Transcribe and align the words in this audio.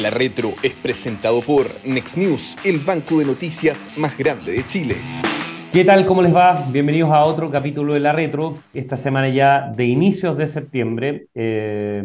La 0.00 0.08
Retro 0.08 0.54
es 0.62 0.72
presentado 0.72 1.42
por 1.42 1.66
Next 1.84 2.16
News, 2.16 2.56
el 2.64 2.78
banco 2.78 3.18
de 3.18 3.26
noticias 3.26 3.90
más 3.98 4.16
grande 4.16 4.52
de 4.52 4.66
Chile. 4.66 4.94
¿Qué 5.74 5.84
tal? 5.84 6.06
¿Cómo 6.06 6.22
les 6.22 6.34
va? 6.34 6.64
Bienvenidos 6.72 7.10
a 7.10 7.24
otro 7.24 7.50
capítulo 7.50 7.92
de 7.92 8.00
La 8.00 8.12
Retro. 8.12 8.56
Esta 8.72 8.96
semana 8.96 9.28
ya 9.28 9.70
de 9.76 9.84
inicios 9.84 10.38
de 10.38 10.48
septiembre, 10.48 11.26
eh, 11.34 12.02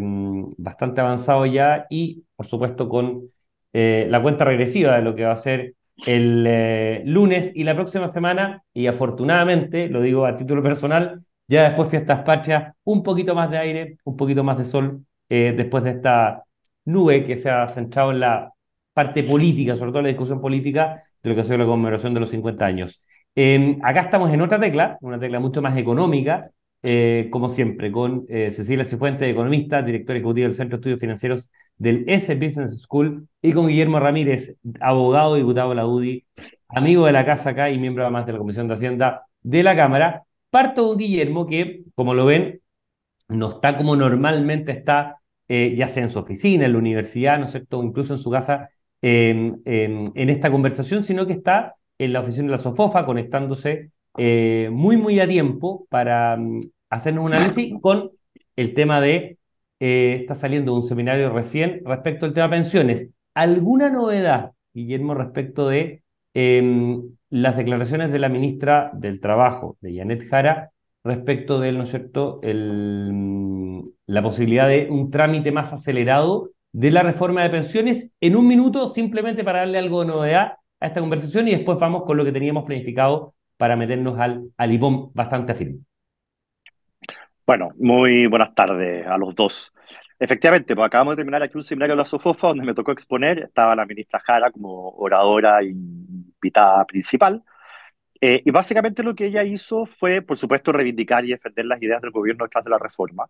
bastante 0.58 1.00
avanzado 1.00 1.46
ya 1.46 1.86
y 1.90 2.24
por 2.36 2.46
supuesto 2.46 2.90
con 2.90 3.30
eh, 3.72 4.08
la 4.10 4.22
cuenta 4.22 4.44
regresiva 4.44 4.98
de 4.98 5.02
lo 5.02 5.16
que 5.16 5.24
va 5.24 5.32
a 5.32 5.38
ser 5.38 5.76
el 6.06 6.44
eh, 6.46 7.02
lunes 7.06 7.54
y 7.56 7.64
la 7.64 7.76
próxima 7.76 8.10
semana. 8.10 8.62
Y 8.74 8.88
afortunadamente, 8.88 9.88
lo 9.88 10.02
digo 10.02 10.26
a 10.26 10.36
título 10.36 10.62
personal, 10.62 11.24
ya 11.48 11.64
después 11.64 11.88
fiestas 11.88 12.24
patrias, 12.24 12.74
un 12.84 13.04
poquito 13.04 13.34
más 13.36 13.50
de 13.50 13.58
aire, 13.58 13.98
un 14.04 14.18
poquito 14.18 14.44
más 14.44 14.58
de 14.58 14.66
sol, 14.66 15.06
después 15.30 15.84
de 15.84 15.92
esta 15.92 16.45
nube 16.86 17.26
que 17.26 17.38
se 17.38 17.50
ha 17.50 17.68
centrado 17.68 18.12
en 18.12 18.20
la 18.20 18.54
parte 18.94 19.24
política, 19.24 19.76
sobre 19.76 19.92
todo 19.92 20.00
en 20.00 20.06
la 20.06 20.10
discusión 20.10 20.42
política 20.42 21.04
de 21.22 21.30
lo 21.30 21.36
que 21.36 21.42
ha 21.42 21.44
sido 21.44 21.58
la 21.58 21.66
conmemoración 21.66 22.14
de 22.14 22.20
los 22.20 22.30
50 22.30 22.66
años. 22.66 23.04
Em, 23.36 23.80
acá 23.84 24.02
estamos 24.02 24.32
en 24.32 24.42
otra 24.42 24.60
tecla, 24.60 24.98
una 25.02 25.20
tecla 25.20 25.40
mucho 25.40 25.62
más 25.62 25.78
económica, 25.78 26.52
eh, 26.84 27.28
como 27.32 27.50
siempre, 27.50 27.92
con 27.92 28.26
eh, 28.30 28.52
Cecilia 28.52 28.86
Cifuentes, 28.86 29.28
economista, 29.28 29.82
directora 29.82 30.20
ejecutiva 30.20 30.48
del 30.48 30.56
Centro 30.56 30.78
de 30.78 30.82
Estudios 30.82 31.00
Financieros 31.00 31.50
del 31.78 32.06
S 32.08 32.34
Business 32.36 32.80
School, 32.82 33.28
y 33.42 33.52
con 33.52 33.68
Guillermo 33.68 34.00
Ramírez, 34.00 34.56
abogado, 34.80 35.36
diputado 35.36 35.70
de 35.70 35.76
la 35.76 35.88
UDI, 35.88 36.26
amigo 36.70 37.06
de 37.06 37.12
la 37.12 37.26
casa 37.26 37.50
acá 37.50 37.70
y 37.70 37.80
miembro 37.80 38.04
además 38.04 38.26
de 38.26 38.34
la 38.34 38.38
Comisión 38.38 38.68
de 38.68 38.76
Hacienda 38.76 39.26
de 39.42 39.64
la 39.64 39.76
Cámara. 39.76 40.24
Parto 40.50 40.86
de 40.86 40.92
un 40.92 40.98
Guillermo 40.98 41.46
que, 41.48 41.84
como 41.96 42.14
lo 42.14 42.26
ven, 42.26 42.62
no 43.28 43.50
está 43.50 43.78
como 43.78 43.96
normalmente 43.96 44.72
está 44.72 45.18
eh, 45.48 45.76
ya 45.78 45.90
sea 45.90 46.04
en 46.04 46.10
su 46.10 46.20
oficina, 46.20 46.66
en 46.66 46.74
la 46.74 46.80
universidad, 46.80 47.40
¿no 47.40 47.46
es 47.46 47.52
cierto?, 47.52 47.84
incluso 47.84 48.14
en 48.14 48.20
su 48.20 48.32
casa, 48.32 48.70
en 49.02 49.62
esta 50.16 50.50
conversación, 50.50 51.04
sino 51.04 51.28
que 51.28 51.34
está 51.34 51.76
en 51.98 52.14
la 52.14 52.22
oficina 52.22 52.46
de 52.46 52.52
la 52.54 52.58
Sofofa 52.58 53.06
conectándose 53.06 53.92
eh, 54.18 54.70
muy, 54.72 54.98
muy 54.98 55.20
a 55.20 55.28
tiempo 55.28 55.88
para 55.90 56.38
mm, 56.38 56.62
hacernos 56.90 57.26
un 57.26 57.34
análisis 57.34 57.74
con 57.82 58.12
el 58.56 58.74
tema 58.74 59.02
de, 59.02 59.38
eh, 59.80 60.18
está 60.22 60.36
saliendo 60.36 60.74
un 60.74 60.84
seminario 60.84 61.30
recién 61.32 61.82
respecto 61.86 62.26
al 62.26 62.34
tema 62.34 62.50
pensiones. 62.50 63.10
¿Alguna 63.34 63.90
novedad, 63.90 64.52
Guillermo, 64.74 65.14
respecto 65.14 65.68
de 65.68 66.04
em, 66.34 67.04
las 67.30 67.58
declaraciones 67.58 68.12
de 68.12 68.20
la 68.20 68.30
ministra 68.30 68.92
del 68.94 69.20
Trabajo, 69.20 69.78
de 69.82 69.98
Janet 69.98 70.28
Jara, 70.30 70.72
respecto 71.06 71.60
de, 71.60 71.72
¿no 71.72 71.84
es 71.84 71.90
cierto?, 71.90 72.40
el, 72.44 73.84
la 74.08 74.22
posibilidad 74.22 74.68
de 74.68 74.88
un 74.90 75.12
trámite 75.12 75.52
más 75.52 75.72
acelerado 75.72 76.50
de 76.74 76.92
la 76.92 77.04
reforma 77.04 77.44
de 77.44 77.50
pensiones 77.50 78.12
en 78.20 78.36
un 78.36 78.48
minuto, 78.48 78.88
simplemente 78.88 79.44
para 79.44 79.60
darle 79.60 79.78
algo 79.78 80.02
de 80.02 80.08
novedad 80.08 80.54
a 80.80 80.88
esta 80.88 81.00
conversación 81.00 81.48
y 81.48 81.52
después 81.52 81.78
vamos 81.80 82.04
con 82.04 82.18
lo 82.18 82.26
que 82.26 82.34
teníamos 82.34 82.66
planificado 82.66 83.34
para 83.56 83.78
meternos 83.78 84.20
al, 84.20 84.50
al 84.58 84.72
IPOM 84.74 85.12
bastante 85.14 85.54
afín. 85.54 85.86
Bueno, 87.46 87.70
muy 87.78 88.28
buenas 88.28 88.54
tardes 88.54 89.08
a 89.08 89.18
los 89.18 89.36
dos. 89.36 89.72
Efectivamente, 90.20 90.76
pues 90.76 90.88
acabamos 90.88 91.14
de 91.14 91.18
terminar 91.18 91.44
aquí 91.44 91.56
un 91.56 91.64
seminario 91.64 91.94
de 91.94 92.00
la 92.00 92.06
SOFOFA 92.06 92.48
donde 92.50 92.66
me 92.66 92.74
tocó 92.74 92.92
exponer, 92.92 93.40
estaba 93.40 93.76
la 93.76 93.86
ministra 93.86 94.20
Jara 94.20 94.50
como 94.50 94.90
oradora 94.90 95.62
invitada 95.64 96.84
principal. 96.86 97.44
Eh, 98.22 98.42
y 98.46 98.52
básicamente 98.52 99.04
lo 99.04 99.14
que 99.16 99.26
ella 99.26 99.44
hizo 99.44 99.86
fue, 99.86 100.22
por 100.22 100.38
supuesto, 100.38 100.72
reivindicar 100.72 101.26
y 101.26 101.30
defender 101.30 101.66
las 101.66 101.82
ideas 101.82 102.02
del 102.02 102.12
gobierno 102.12 102.46
detrás 102.46 102.64
de 102.64 102.70
la 102.70 102.80
reforma, 102.80 103.28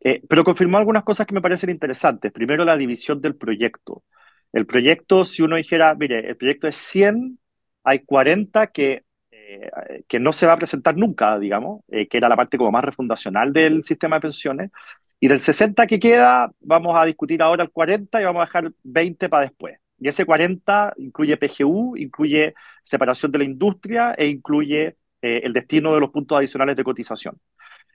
eh, 0.00 0.22
pero 0.28 0.44
confirmó 0.44 0.78
algunas 0.78 1.04
cosas 1.04 1.26
que 1.26 1.34
me 1.34 1.40
parecen 1.40 1.70
interesantes. 1.70 2.32
Primero, 2.32 2.64
la 2.64 2.76
división 2.76 3.20
del 3.20 3.36
proyecto. 3.36 4.04
El 4.52 4.66
proyecto, 4.66 5.24
si 5.24 5.42
uno 5.42 5.56
dijera, 5.56 5.94
mire, 5.94 6.28
el 6.28 6.36
proyecto 6.36 6.68
es 6.68 6.76
100, 6.76 7.38
hay 7.84 8.00
40 8.00 8.68
que, 8.68 9.04
eh, 9.30 9.70
que 10.08 10.20
no 10.20 10.32
se 10.32 10.46
va 10.46 10.54
a 10.54 10.58
presentar 10.58 10.96
nunca, 10.96 11.38
digamos, 11.38 11.82
que 11.88 12.08
era 12.10 12.28
la 12.28 12.36
parte 12.36 12.58
como 12.58 12.72
más 12.72 12.84
refundacional 12.84 13.52
del 13.52 13.84
sistema 13.84 14.16
de 14.16 14.22
pensiones, 14.22 14.70
y 15.20 15.28
del 15.28 15.40
60 15.40 15.86
que 15.86 15.98
queda, 15.98 16.52
vamos 16.60 16.98
a 16.98 17.04
discutir 17.04 17.42
ahora 17.42 17.64
el 17.64 17.70
40 17.70 18.20
y 18.20 18.24
vamos 18.24 18.42
a 18.42 18.46
dejar 18.46 18.72
20 18.84 19.28
para 19.28 19.42
después. 19.42 19.78
Y 20.00 20.08
ese 20.08 20.24
40 20.24 20.94
incluye 20.98 21.36
PGU, 21.36 21.96
incluye 21.96 22.54
separación 22.82 23.32
de 23.32 23.38
la 23.38 23.44
industria 23.44 24.14
e 24.16 24.26
incluye 24.26 24.96
eh, 25.22 25.40
el 25.42 25.52
destino 25.52 25.92
de 25.92 26.00
los 26.00 26.10
puntos 26.10 26.38
adicionales 26.38 26.76
de 26.76 26.84
cotización. 26.84 27.38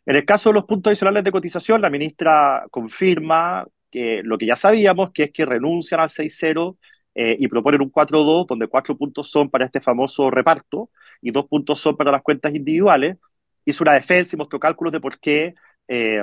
En 0.06 0.16
el 0.18 0.26
caso 0.26 0.50
de 0.50 0.56
los 0.56 0.66
puntos 0.66 0.92
adicionales 0.92 1.24
de 1.24 1.32
cotización, 1.32 1.82
la 1.82 1.90
ministra 1.90 2.66
confirma 2.70 3.66
que 3.90 4.22
lo 4.24 4.38
que 4.38 4.46
ya 4.46 4.56
sabíamos, 4.56 5.12
que 5.12 5.24
es 5.24 5.32
que 5.32 5.46
renuncian 5.46 6.02
al 6.02 6.10
6-0 6.10 6.78
eh, 7.16 7.38
y 7.40 7.48
proponen 7.48 7.82
un 7.82 7.92
4-2, 7.92 8.48
donde 8.48 8.68
cuatro 8.68 8.98
puntos 8.98 9.30
son 9.30 9.50
para 9.50 9.66
este 9.66 9.80
famoso 9.80 10.30
reparto 10.30 10.90
y 11.22 11.32
dos 11.32 11.46
puntos 11.48 11.80
son 11.80 11.96
para 11.96 12.12
las 12.12 12.22
cuentas 12.22 12.54
individuales. 12.54 13.18
Hizo 13.66 13.84
una 13.84 13.94
defensa 13.94 14.36
y 14.36 14.38
mostró 14.38 14.60
cálculos 14.60 14.92
de 14.92 15.00
por 15.00 15.20
qué 15.20 15.54
eh, 15.88 16.22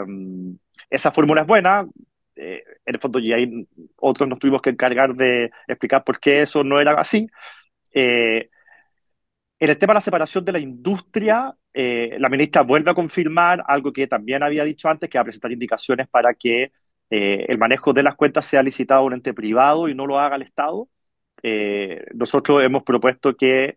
esa 0.90 1.12
fórmula 1.12 1.42
es 1.42 1.46
buena, 1.46 1.86
eh, 2.42 2.64
en 2.86 2.94
el 2.94 3.00
fondo 3.00 3.18
y 3.18 3.34
ahí 3.34 3.68
otros 3.96 4.26
nos 4.26 4.38
tuvimos 4.38 4.62
que 4.62 4.70
encargar 4.70 5.14
de 5.14 5.50
explicar 5.68 6.02
por 6.02 6.18
qué 6.18 6.40
eso 6.40 6.64
no 6.64 6.80
era 6.80 6.94
así. 6.94 7.28
Eh, 7.92 8.48
en 9.58 9.70
el 9.70 9.76
tema 9.76 9.92
de 9.92 9.96
la 9.96 10.00
separación 10.00 10.42
de 10.44 10.52
la 10.52 10.58
industria, 10.58 11.54
eh, 11.74 12.16
la 12.18 12.30
ministra 12.30 12.62
vuelve 12.62 12.90
a 12.90 12.94
confirmar 12.94 13.62
algo 13.66 13.92
que 13.92 14.06
también 14.06 14.42
había 14.42 14.64
dicho 14.64 14.88
antes, 14.88 15.10
que 15.10 15.18
va 15.18 15.22
a 15.22 15.24
presentar 15.24 15.52
indicaciones 15.52 16.08
para 16.08 16.32
que 16.34 16.72
el 17.10 17.58
manejo 17.58 17.92
de 17.92 18.04
las 18.04 18.14
cuentas 18.14 18.44
sea 18.46 18.62
licitado 18.62 19.00
a 19.00 19.04
un 19.04 19.14
ente 19.14 19.34
privado 19.34 19.88
y 19.88 19.94
no 19.96 20.06
lo 20.06 20.20
haga 20.20 20.36
el 20.36 20.42
Estado. 20.42 20.88
nosotros 22.14 22.62
hemos 22.62 22.84
propuesto 22.84 23.36
que 23.36 23.76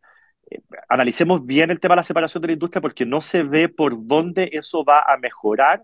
analicemos 0.88 1.46
bien 1.46 1.72
el 1.72 1.80
tema 1.80 1.96
de 1.96 1.98
la 1.98 2.04
separación 2.04 2.42
de 2.42 2.48
la 2.50 2.54
industria 2.54 2.82
porque 2.82 3.06
no 3.06 3.22
se 3.22 3.44
ve 3.44 3.70
por 3.70 3.96
dónde 4.08 4.50
eso 4.54 4.86
va 4.86 5.02
a 5.02 5.18
mejorar 5.18 5.84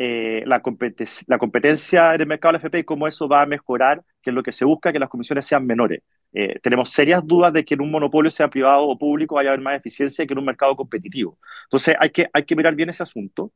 eh, 0.00 0.44
la, 0.46 0.60
competencia, 0.60 1.24
la 1.28 2.14
en 2.14 2.20
el 2.20 2.26
mercado 2.28 2.52
del 2.52 2.60
FP 2.60 2.78
y 2.78 2.84
cómo 2.84 3.08
eso 3.08 3.28
va 3.28 3.42
a 3.42 3.46
mejorar, 3.46 4.00
que 4.22 4.30
es 4.30 4.34
lo 4.34 4.44
que 4.44 4.52
se 4.52 4.64
busca, 4.64 4.92
que 4.92 4.98
las 5.00 5.08
comisiones 5.08 5.44
sean 5.44 5.66
menores. 5.66 6.02
Eh, 6.32 6.60
tenemos 6.62 6.90
serias 6.90 7.26
dudas 7.26 7.52
de 7.52 7.64
que 7.64 7.74
en 7.74 7.80
un 7.80 7.90
monopolio, 7.90 8.30
sea 8.30 8.48
privado 8.48 8.86
o 8.86 8.96
público, 8.96 9.34
vaya 9.34 9.50
a 9.50 9.52
haber 9.54 9.64
más 9.64 9.74
eficiencia 9.74 10.24
que 10.24 10.32
en 10.32 10.38
un 10.38 10.44
mercado 10.44 10.76
competitivo. 10.76 11.38
Entonces 11.64 11.96
hay 11.98 12.10
que, 12.10 12.30
hay 12.32 12.44
que 12.44 12.54
mirar 12.54 12.76
bien 12.76 12.90
ese 12.90 13.02
asunto. 13.02 13.52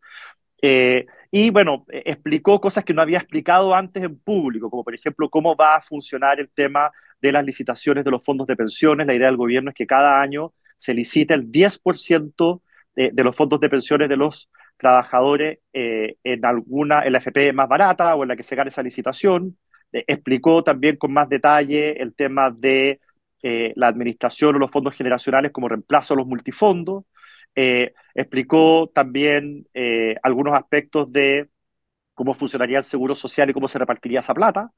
Eh, 0.61 1.07
y 1.31 1.51
bueno, 1.51 1.87
explicó 1.89 2.61
cosas 2.61 2.85
que 2.85 2.95
no 2.95 3.03
había 3.03 3.19
explicado 3.19 3.73
antes 3.75 4.03
en 4.03 4.19
público, 4.19 4.69
como 4.69 4.83
por 4.83 4.95
ejemplo 4.95 5.31
cómo 5.31 5.55
va 5.55 5.77
a 5.77 5.81
funcionar 5.81 6.41
el 6.41 6.51
tema 6.51 6.91
de 7.21 7.33
las 7.33 7.45
licitaciones 7.45 8.05
de 8.05 8.11
los 8.11 8.25
fondos 8.25 8.49
de 8.49 8.57
pensiones. 8.57 9.07
La 9.07 9.15
idea 9.15 9.29
del 9.29 9.37
gobierno 9.37 9.71
es 9.71 9.77
que 9.77 9.87
cada 9.87 10.21
año 10.21 10.53
se 10.77 10.93
licite 10.93 11.35
el 11.35 11.53
10% 11.53 12.63
de, 12.97 13.11
de 13.13 13.25
los 13.25 13.37
fondos 13.37 13.61
de 13.61 13.69
pensiones 13.71 14.09
de 14.09 14.17
los 14.17 14.51
trabajadores 14.83 15.61
eh, 15.73 16.17
en 16.25 16.45
alguna, 16.45 17.03
en 17.05 17.13
la 17.13 17.19
FP 17.19 17.53
más 17.53 17.69
barata 17.69 18.17
o 18.17 18.25
en 18.25 18.29
la 18.31 18.37
que 18.37 18.43
se 18.43 18.57
gane 18.57 18.69
esa 18.69 18.83
licitación. 18.83 19.57
Eh, 19.93 20.05
explicó 20.09 20.65
también 20.65 20.97
con 20.97 21.13
más 21.13 21.29
detalle 21.29 22.03
el 22.03 22.15
tema 22.17 22.51
de 22.51 23.01
eh, 23.45 23.73
la 23.77 23.87
administración 23.87 24.57
o 24.57 24.59
los 24.59 24.73
fondos 24.73 24.95
generacionales 24.95 25.53
como 25.53 25.69
reemplazo 25.69 26.15
a 26.15 26.17
los 26.17 26.27
multifondos. 26.27 27.05
explicó 27.55 28.91
también 28.95 29.67
algunos 30.23 30.55
aspectos 30.55 31.13
de 31.13 31.49
cómo 32.15 32.35
funcionaría 32.35 32.79
el 32.79 32.85
seguro 32.85 33.15
social 33.15 33.51
y 33.51 33.53
cómo 33.53 33.69
se 33.69 33.79
repartiría 33.79 34.21
esa 34.21 34.35
plata. 34.35 34.71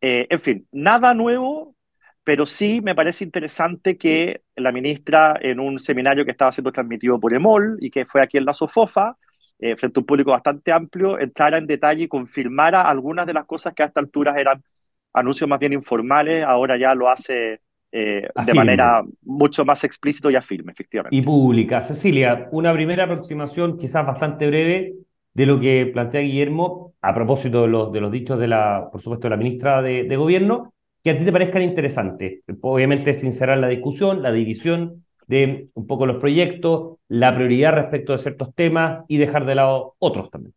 en 0.00 0.40
fin, 0.40 0.66
nada 0.72 1.14
nuevo, 1.14 1.76
pero 2.24 2.46
sí 2.46 2.80
me 2.82 2.94
parece 2.94 3.24
interesante 3.24 3.98
que 3.98 4.42
la 4.56 4.72
ministra, 4.72 5.38
en 5.40 5.60
un 5.60 5.78
seminario 5.78 6.24
que 6.24 6.32
estaba 6.32 6.52
siendo 6.52 6.72
transmitido 6.72 7.20
por 7.20 7.34
EMOL 7.34 7.76
y 7.80 7.90
que 7.90 8.06
fue 8.06 8.22
aquí 8.22 8.38
en 8.38 8.46
la 8.46 8.54
SOFOFA, 8.54 9.16
eh, 9.58 9.76
frente 9.76 9.98
a 9.98 10.00
un 10.00 10.06
público 10.06 10.30
bastante 10.30 10.72
amplio, 10.72 11.18
entrara 11.18 11.58
en 11.58 11.66
detalle 11.66 12.04
y 12.04 12.08
confirmara 12.08 12.82
algunas 12.82 13.26
de 13.26 13.34
las 13.34 13.44
cosas 13.44 13.74
que 13.74 13.82
a 13.82 13.86
esta 13.86 14.00
altura 14.00 14.34
eran 14.38 14.62
anuncios 15.12 15.48
más 15.48 15.58
bien 15.58 15.72
informales, 15.72 16.44
ahora 16.44 16.76
ya 16.76 16.94
lo 16.94 17.08
hace 17.08 17.60
eh, 17.92 18.28
de 18.44 18.54
manera 18.54 19.04
mucho 19.22 19.64
más 19.64 19.84
explícito 19.84 20.28
y 20.30 20.34
afirme, 20.34 20.72
efectivamente. 20.72 21.16
Y 21.16 21.22
pública. 21.22 21.82
Cecilia, 21.82 22.48
una 22.50 22.72
primera 22.72 23.04
aproximación 23.04 23.78
quizás 23.78 24.04
bastante 24.04 24.48
breve 24.48 24.94
de 25.32 25.46
lo 25.46 25.60
que 25.60 25.90
plantea 25.92 26.20
Guillermo 26.20 26.94
a 27.00 27.14
propósito 27.14 27.62
de 27.62 27.68
los, 27.68 27.92
de 27.92 28.00
los 28.00 28.10
dichos 28.10 28.38
de 28.38 28.48
la, 28.48 28.88
por 28.90 29.00
supuesto, 29.00 29.28
de 29.28 29.30
la 29.30 29.36
ministra 29.36 29.82
de, 29.82 30.04
de 30.04 30.16
Gobierno, 30.16 30.72
que 31.04 31.10
a 31.10 31.18
ti 31.18 31.24
te 31.24 31.32
parezcan 31.32 31.62
interesantes. 31.62 32.40
Obviamente 32.62 33.14
sincerar 33.14 33.58
la 33.58 33.68
discusión, 33.68 34.22
la 34.22 34.32
división, 34.32 35.03
de 35.26 35.68
un 35.74 35.86
poco 35.86 36.06
los 36.06 36.16
proyectos, 36.18 36.98
la 37.08 37.34
prioridad 37.34 37.72
respecto 37.72 38.12
de 38.12 38.18
ciertos 38.18 38.54
temas 38.54 39.04
y 39.08 39.18
dejar 39.18 39.46
de 39.46 39.54
lado 39.54 39.96
otros 39.98 40.30
también. 40.30 40.54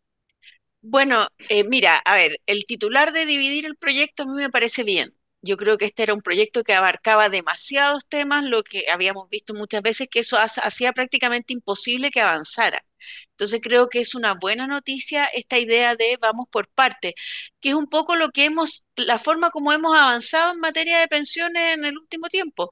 Bueno, 0.80 1.28
eh, 1.48 1.64
mira, 1.64 1.96
a 1.98 2.14
ver, 2.14 2.40
el 2.46 2.64
titular 2.66 3.12
de 3.12 3.26
dividir 3.26 3.66
el 3.66 3.76
proyecto 3.76 4.22
a 4.22 4.26
mí 4.26 4.32
me 4.34 4.50
parece 4.50 4.84
bien. 4.84 5.14
Yo 5.40 5.56
creo 5.56 5.78
que 5.78 5.84
este 5.86 6.02
era 6.02 6.14
un 6.14 6.22
proyecto 6.22 6.64
que 6.64 6.74
abarcaba 6.74 7.28
demasiados 7.28 8.04
temas, 8.08 8.44
lo 8.44 8.64
que 8.64 8.86
habíamos 8.90 9.28
visto 9.30 9.54
muchas 9.54 9.82
veces, 9.82 10.08
que 10.10 10.20
eso 10.20 10.36
hacía 10.38 10.92
prácticamente 10.92 11.52
imposible 11.52 12.10
que 12.10 12.20
avanzara. 12.20 12.84
Entonces 13.32 13.60
creo 13.62 13.88
que 13.88 14.00
es 14.00 14.14
una 14.16 14.34
buena 14.34 14.66
noticia 14.66 15.26
esta 15.26 15.58
idea 15.58 15.94
de 15.94 16.18
vamos 16.20 16.46
por 16.50 16.68
parte, 16.68 17.14
que 17.60 17.70
es 17.70 17.74
un 17.76 17.86
poco 17.86 18.16
lo 18.16 18.30
que 18.30 18.46
hemos, 18.46 18.84
la 18.96 19.18
forma 19.20 19.50
como 19.50 19.72
hemos 19.72 19.96
avanzado 19.96 20.52
en 20.52 20.60
materia 20.60 20.98
de 20.98 21.06
pensiones 21.08 21.74
en 21.74 21.84
el 21.84 21.96
último 21.96 22.28
tiempo. 22.28 22.70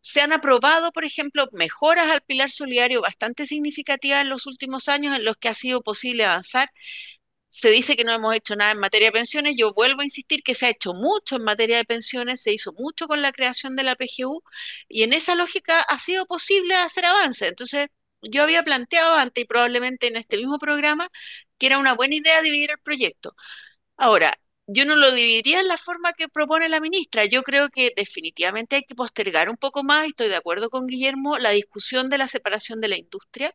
Se 0.00 0.20
han 0.20 0.32
aprobado, 0.32 0.90
por 0.92 1.04
ejemplo, 1.04 1.46
mejoras 1.52 2.10
al 2.10 2.22
pilar 2.22 2.50
solidario 2.50 3.00
bastante 3.00 3.46
significativas 3.46 4.22
en 4.22 4.28
los 4.30 4.46
últimos 4.46 4.88
años 4.88 5.16
en 5.16 5.24
los 5.24 5.36
que 5.36 5.48
ha 5.48 5.54
sido 5.54 5.82
posible 5.82 6.24
avanzar 6.24 6.68
se 7.48 7.70
dice 7.70 7.96
que 7.96 8.04
no 8.04 8.12
hemos 8.12 8.34
hecho 8.34 8.56
nada 8.56 8.72
en 8.72 8.78
materia 8.78 9.08
de 9.08 9.12
pensiones. 9.12 9.54
Yo 9.56 9.72
vuelvo 9.74 10.02
a 10.02 10.04
insistir 10.04 10.42
que 10.42 10.54
se 10.54 10.66
ha 10.66 10.70
hecho 10.70 10.94
mucho 10.94 11.36
en 11.36 11.44
materia 11.44 11.76
de 11.78 11.84
pensiones, 11.84 12.42
se 12.42 12.52
hizo 12.52 12.72
mucho 12.74 13.08
con 13.08 13.22
la 13.22 13.32
creación 13.32 13.76
de 13.76 13.84
la 13.84 13.96
PGU 13.96 14.42
y 14.88 15.02
en 15.02 15.12
esa 15.12 15.34
lógica 15.34 15.80
ha 15.82 15.98
sido 15.98 16.26
posible 16.26 16.74
hacer 16.76 17.06
avance. 17.06 17.46
Entonces, 17.48 17.88
yo 18.22 18.42
había 18.42 18.62
planteado 18.64 19.14
antes 19.16 19.42
y 19.44 19.46
probablemente 19.46 20.08
en 20.08 20.16
este 20.16 20.36
mismo 20.36 20.58
programa 20.58 21.08
que 21.58 21.66
era 21.66 21.78
una 21.78 21.94
buena 21.94 22.16
idea 22.16 22.42
dividir 22.42 22.70
el 22.70 22.78
proyecto. 22.80 23.34
Ahora, 23.96 24.38
yo 24.66 24.84
no 24.84 24.96
lo 24.96 25.12
dividiría 25.12 25.60
en 25.60 25.68
la 25.68 25.78
forma 25.78 26.12
que 26.12 26.28
propone 26.28 26.68
la 26.68 26.80
ministra. 26.80 27.24
Yo 27.24 27.42
creo 27.42 27.70
que 27.70 27.92
definitivamente 27.96 28.76
hay 28.76 28.82
que 28.84 28.94
postergar 28.94 29.48
un 29.48 29.56
poco 29.56 29.82
más, 29.82 30.06
estoy 30.06 30.28
de 30.28 30.36
acuerdo 30.36 30.70
con 30.70 30.86
Guillermo, 30.86 31.38
la 31.38 31.50
discusión 31.50 32.10
de 32.10 32.18
la 32.18 32.28
separación 32.28 32.80
de 32.80 32.88
la 32.88 32.98
industria. 32.98 33.54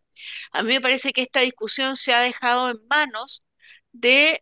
A 0.51 0.63
mí 0.63 0.69
me 0.73 0.81
parece 0.81 1.13
que 1.13 1.21
esta 1.21 1.41
discusión 1.41 1.95
se 1.95 2.13
ha 2.13 2.21
dejado 2.21 2.69
en 2.71 2.77
manos 2.89 3.43
de 3.93 4.41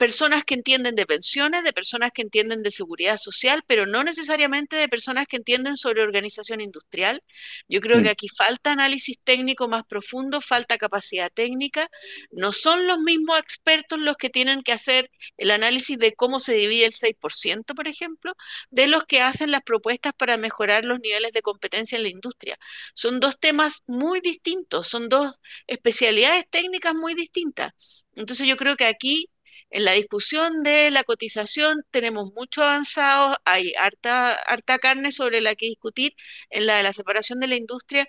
personas 0.00 0.46
que 0.46 0.54
entienden 0.54 0.94
de 0.94 1.04
pensiones, 1.04 1.62
de 1.62 1.74
personas 1.74 2.10
que 2.10 2.22
entienden 2.22 2.62
de 2.62 2.70
seguridad 2.70 3.18
social, 3.18 3.62
pero 3.66 3.84
no 3.84 4.02
necesariamente 4.02 4.74
de 4.76 4.88
personas 4.88 5.26
que 5.26 5.36
entienden 5.36 5.76
sobre 5.76 6.00
organización 6.00 6.62
industrial. 6.62 7.22
Yo 7.68 7.82
creo 7.82 7.98
que 7.98 8.08
mm. 8.08 8.12
aquí 8.12 8.28
falta 8.28 8.72
análisis 8.72 9.18
técnico 9.22 9.68
más 9.68 9.84
profundo, 9.84 10.40
falta 10.40 10.78
capacidad 10.78 11.30
técnica. 11.30 11.90
No 12.30 12.52
son 12.52 12.86
los 12.86 12.98
mismos 13.00 13.38
expertos 13.40 13.98
los 13.98 14.16
que 14.16 14.30
tienen 14.30 14.62
que 14.62 14.72
hacer 14.72 15.10
el 15.36 15.50
análisis 15.50 15.98
de 15.98 16.14
cómo 16.14 16.40
se 16.40 16.54
divide 16.54 16.86
el 16.86 16.92
6%, 16.92 17.74
por 17.74 17.86
ejemplo, 17.86 18.32
de 18.70 18.86
los 18.86 19.04
que 19.04 19.20
hacen 19.20 19.50
las 19.50 19.60
propuestas 19.60 20.14
para 20.14 20.38
mejorar 20.38 20.86
los 20.86 21.00
niveles 21.00 21.32
de 21.32 21.42
competencia 21.42 21.96
en 21.96 22.04
la 22.04 22.08
industria. 22.08 22.58
Son 22.94 23.20
dos 23.20 23.38
temas 23.38 23.82
muy 23.86 24.20
distintos, 24.20 24.88
son 24.88 25.10
dos 25.10 25.34
especialidades 25.66 26.46
técnicas 26.48 26.94
muy 26.94 27.12
distintas. 27.12 27.72
Entonces 28.14 28.46
yo 28.48 28.56
creo 28.56 28.76
que 28.76 28.86
aquí 28.86 29.28
en 29.70 29.84
la 29.84 29.92
discusión 29.92 30.62
de 30.62 30.90
la 30.90 31.04
cotización 31.04 31.82
tenemos 31.90 32.32
mucho 32.34 32.62
avanzado, 32.62 33.36
hay 33.44 33.72
harta, 33.78 34.38
carne 34.80 35.12
sobre 35.12 35.40
la 35.40 35.54
que 35.54 35.66
discutir. 35.66 36.14
En 36.50 36.66
la 36.66 36.76
de 36.76 36.82
la 36.82 36.92
separación 36.92 37.40
de 37.40 37.48
la 37.48 37.56
industria, 37.56 38.06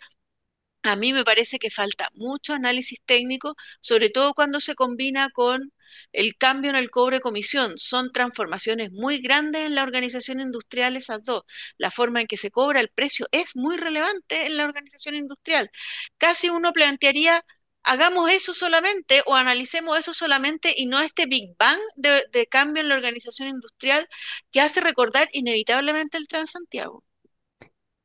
a 0.84 0.96
mí 0.96 1.14
me 1.14 1.24
parece 1.24 1.60
que 1.60 1.70
falta 1.70 2.10
mucho 2.16 2.54
análisis 2.54 3.02
técnico, 3.06 3.56
sobre 3.82 4.10
todo 4.10 4.34
cuando 4.34 4.60
se 4.60 4.76
combina 4.76 5.30
con 5.32 5.74
el 6.12 6.36
cambio 6.38 6.72
en 6.72 6.76
el 6.78 6.90
cobre 6.90 7.20
comisión. 7.20 7.78
Son 7.78 8.12
transformaciones 8.12 8.92
muy 8.92 9.20
grandes 9.22 9.66
en 9.66 9.76
la 9.76 9.84
organización 9.84 10.40
industrial 10.40 10.98
esas 10.98 11.24
dos. 11.24 11.44
La 11.78 11.92
forma 11.92 12.22
en 12.22 12.28
que 12.28 12.38
se 12.38 12.52
cobra 12.52 12.80
el 12.80 12.90
precio 12.90 13.28
es 13.32 13.56
muy 13.56 13.78
relevante 13.78 14.48
en 14.48 14.58
la 14.58 14.66
organización 14.66 15.16
industrial. 15.16 15.70
Casi 16.18 16.50
uno 16.50 16.74
plantearía 16.74 17.44
hagamos 17.84 18.32
eso 18.32 18.54
solamente 18.54 19.22
o 19.26 19.36
analicemos 19.36 19.98
eso 19.98 20.14
solamente 20.14 20.74
y 20.76 20.86
no 20.86 21.00
este 21.02 21.26
Big 21.26 21.56
Bang 21.58 21.80
de, 21.96 22.48
cambio 22.48 22.82
en 22.82 22.90
la 22.90 22.96
organización 22.96 23.50
industrial 23.50 24.08
que 24.52 24.62
hace 24.62 24.82
recordar 24.82 25.28
inevitablemente 25.34 26.18
el 26.18 26.28
Transantiago. 26.28 27.04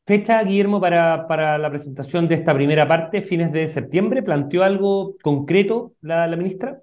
Fecha, 0.07 0.41
Guillermo, 0.43 0.81
para, 0.81 1.27
para, 1.27 1.59
la 1.59 1.69
presentación 1.69 2.29
de 2.29 2.37
esta 2.37 2.55
primera 2.55 2.87
parte, 2.87 3.21
fines 3.21 3.51
de 3.51 3.67
septiembre. 3.67 4.23
¿Planteó 4.23 4.63
algo 4.63 5.17
concreto 5.21 5.95
la, 6.01 6.29
ministra? 6.29 6.81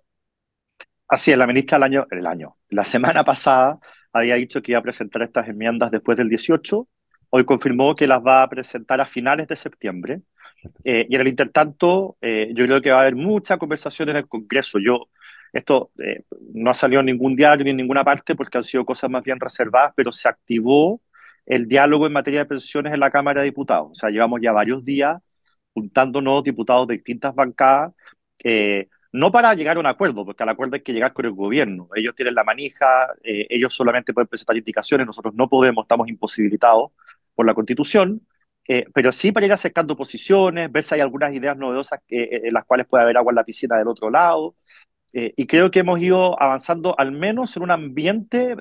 Así 1.07 1.31
es, 1.31 1.37
la 1.37 1.47
ministra 1.47 1.77
el 1.77 1.83
año, 1.83 2.05
el 2.11 2.27
año, 2.27 2.57
la 2.69 2.83
semana 2.83 3.23
pasada 3.25 3.79
había 4.11 4.35
dicho 4.35 4.61
que 4.61 4.73
iba 4.73 4.79
a 4.79 4.83
presentar 4.83 5.21
estas 5.21 5.47
enmiendas 5.47 5.89
después 5.89 6.17
del 6.17 6.27
18. 6.27 6.87
Hoy 7.29 7.45
confirmó 7.45 7.95
que 7.95 8.07
las 8.07 8.19
va 8.19 8.43
a 8.43 8.49
presentar 8.49 8.99
a 8.99 9.05
finales 9.05 9.47
de 9.47 9.55
septiembre. 9.55 10.21
Eh, 10.83 11.07
y 11.09 11.15
en 11.15 11.21
el 11.21 11.27
intertanto, 11.27 12.17
eh, 12.21 12.51
yo 12.53 12.65
creo 12.65 12.81
que 12.81 12.91
va 12.91 12.97
a 12.97 13.01
haber 13.01 13.15
mucha 13.15 13.57
conversación 13.57 14.09
en 14.09 14.17
el 14.17 14.27
Congreso. 14.27 14.79
Yo, 14.79 15.09
esto 15.51 15.91
eh, 15.99 16.23
no 16.53 16.71
ha 16.71 16.73
salido 16.73 16.99
en 16.99 17.07
ningún 17.07 17.35
diario 17.35 17.63
ni 17.63 17.71
en 17.71 17.77
ninguna 17.77 18.03
parte 18.03 18.35
porque 18.35 18.57
han 18.57 18.63
sido 18.63 18.85
cosas 18.85 19.09
más 19.09 19.23
bien 19.23 19.39
reservadas, 19.39 19.93
pero 19.95 20.11
se 20.11 20.27
activó 20.27 21.01
el 21.45 21.67
diálogo 21.67 22.07
en 22.07 22.13
materia 22.13 22.39
de 22.39 22.45
pensiones 22.45 22.93
en 22.93 22.99
la 22.99 23.11
Cámara 23.11 23.41
de 23.41 23.45
Diputados. 23.45 23.89
O 23.91 23.95
sea, 23.95 24.09
llevamos 24.09 24.39
ya 24.41 24.51
varios 24.51 24.83
días 24.83 25.21
juntándonos 25.73 26.43
diputados 26.43 26.87
de 26.87 26.95
distintas 26.95 27.33
bancadas, 27.33 27.93
no 29.11 29.31
para 29.31 29.53
llegar 29.55 29.77
a 29.77 29.79
un 29.79 29.87
acuerdo, 29.87 30.25
porque 30.25 30.43
al 30.43 30.49
acuerdo 30.49 30.75
hay 30.75 30.81
que 30.81 30.93
llegar 30.93 31.13
con 31.13 31.25
el 31.25 31.31
gobierno. 31.31 31.89
Ellos 31.95 32.13
tienen 32.15 32.35
la 32.35 32.43
manija, 32.43 33.07
ellos 33.23 33.73
solamente 33.73 34.13
pueden 34.13 34.27
presentar 34.27 34.55
indicaciones, 34.55 35.07
nosotros 35.07 35.33
no 35.33 35.49
podemos, 35.49 35.83
estamos 35.83 36.07
imposibilitados 36.09 36.91
por 37.33 37.45
la 37.45 37.55
Constitución. 37.55 38.21
Eh, 38.67 38.85
pero 38.93 39.11
sí 39.11 39.31
para 39.31 39.45
ir 39.45 39.53
acercando 39.53 39.95
posiciones, 39.95 40.71
ver 40.71 40.83
si 40.83 40.95
hay 40.95 41.01
algunas 41.01 41.33
ideas 41.33 41.57
novedosas 41.57 41.99
eh, 42.09 42.41
en 42.45 42.53
las 42.53 42.65
cuales 42.65 42.87
puede 42.87 43.03
haber 43.03 43.17
agua 43.17 43.31
en 43.31 43.35
la 43.35 43.43
piscina 43.43 43.77
del 43.77 43.87
otro 43.87 44.09
lado. 44.09 44.55
Eh, 45.13 45.33
y 45.37 45.45
creo 45.47 45.69
que 45.71 45.79
hemos 45.79 45.99
ido 46.01 46.41
avanzando 46.41 46.95
al 46.99 47.11
menos 47.11 47.55
en 47.55 47.63
un 47.63 47.71
ambiente 47.71 48.55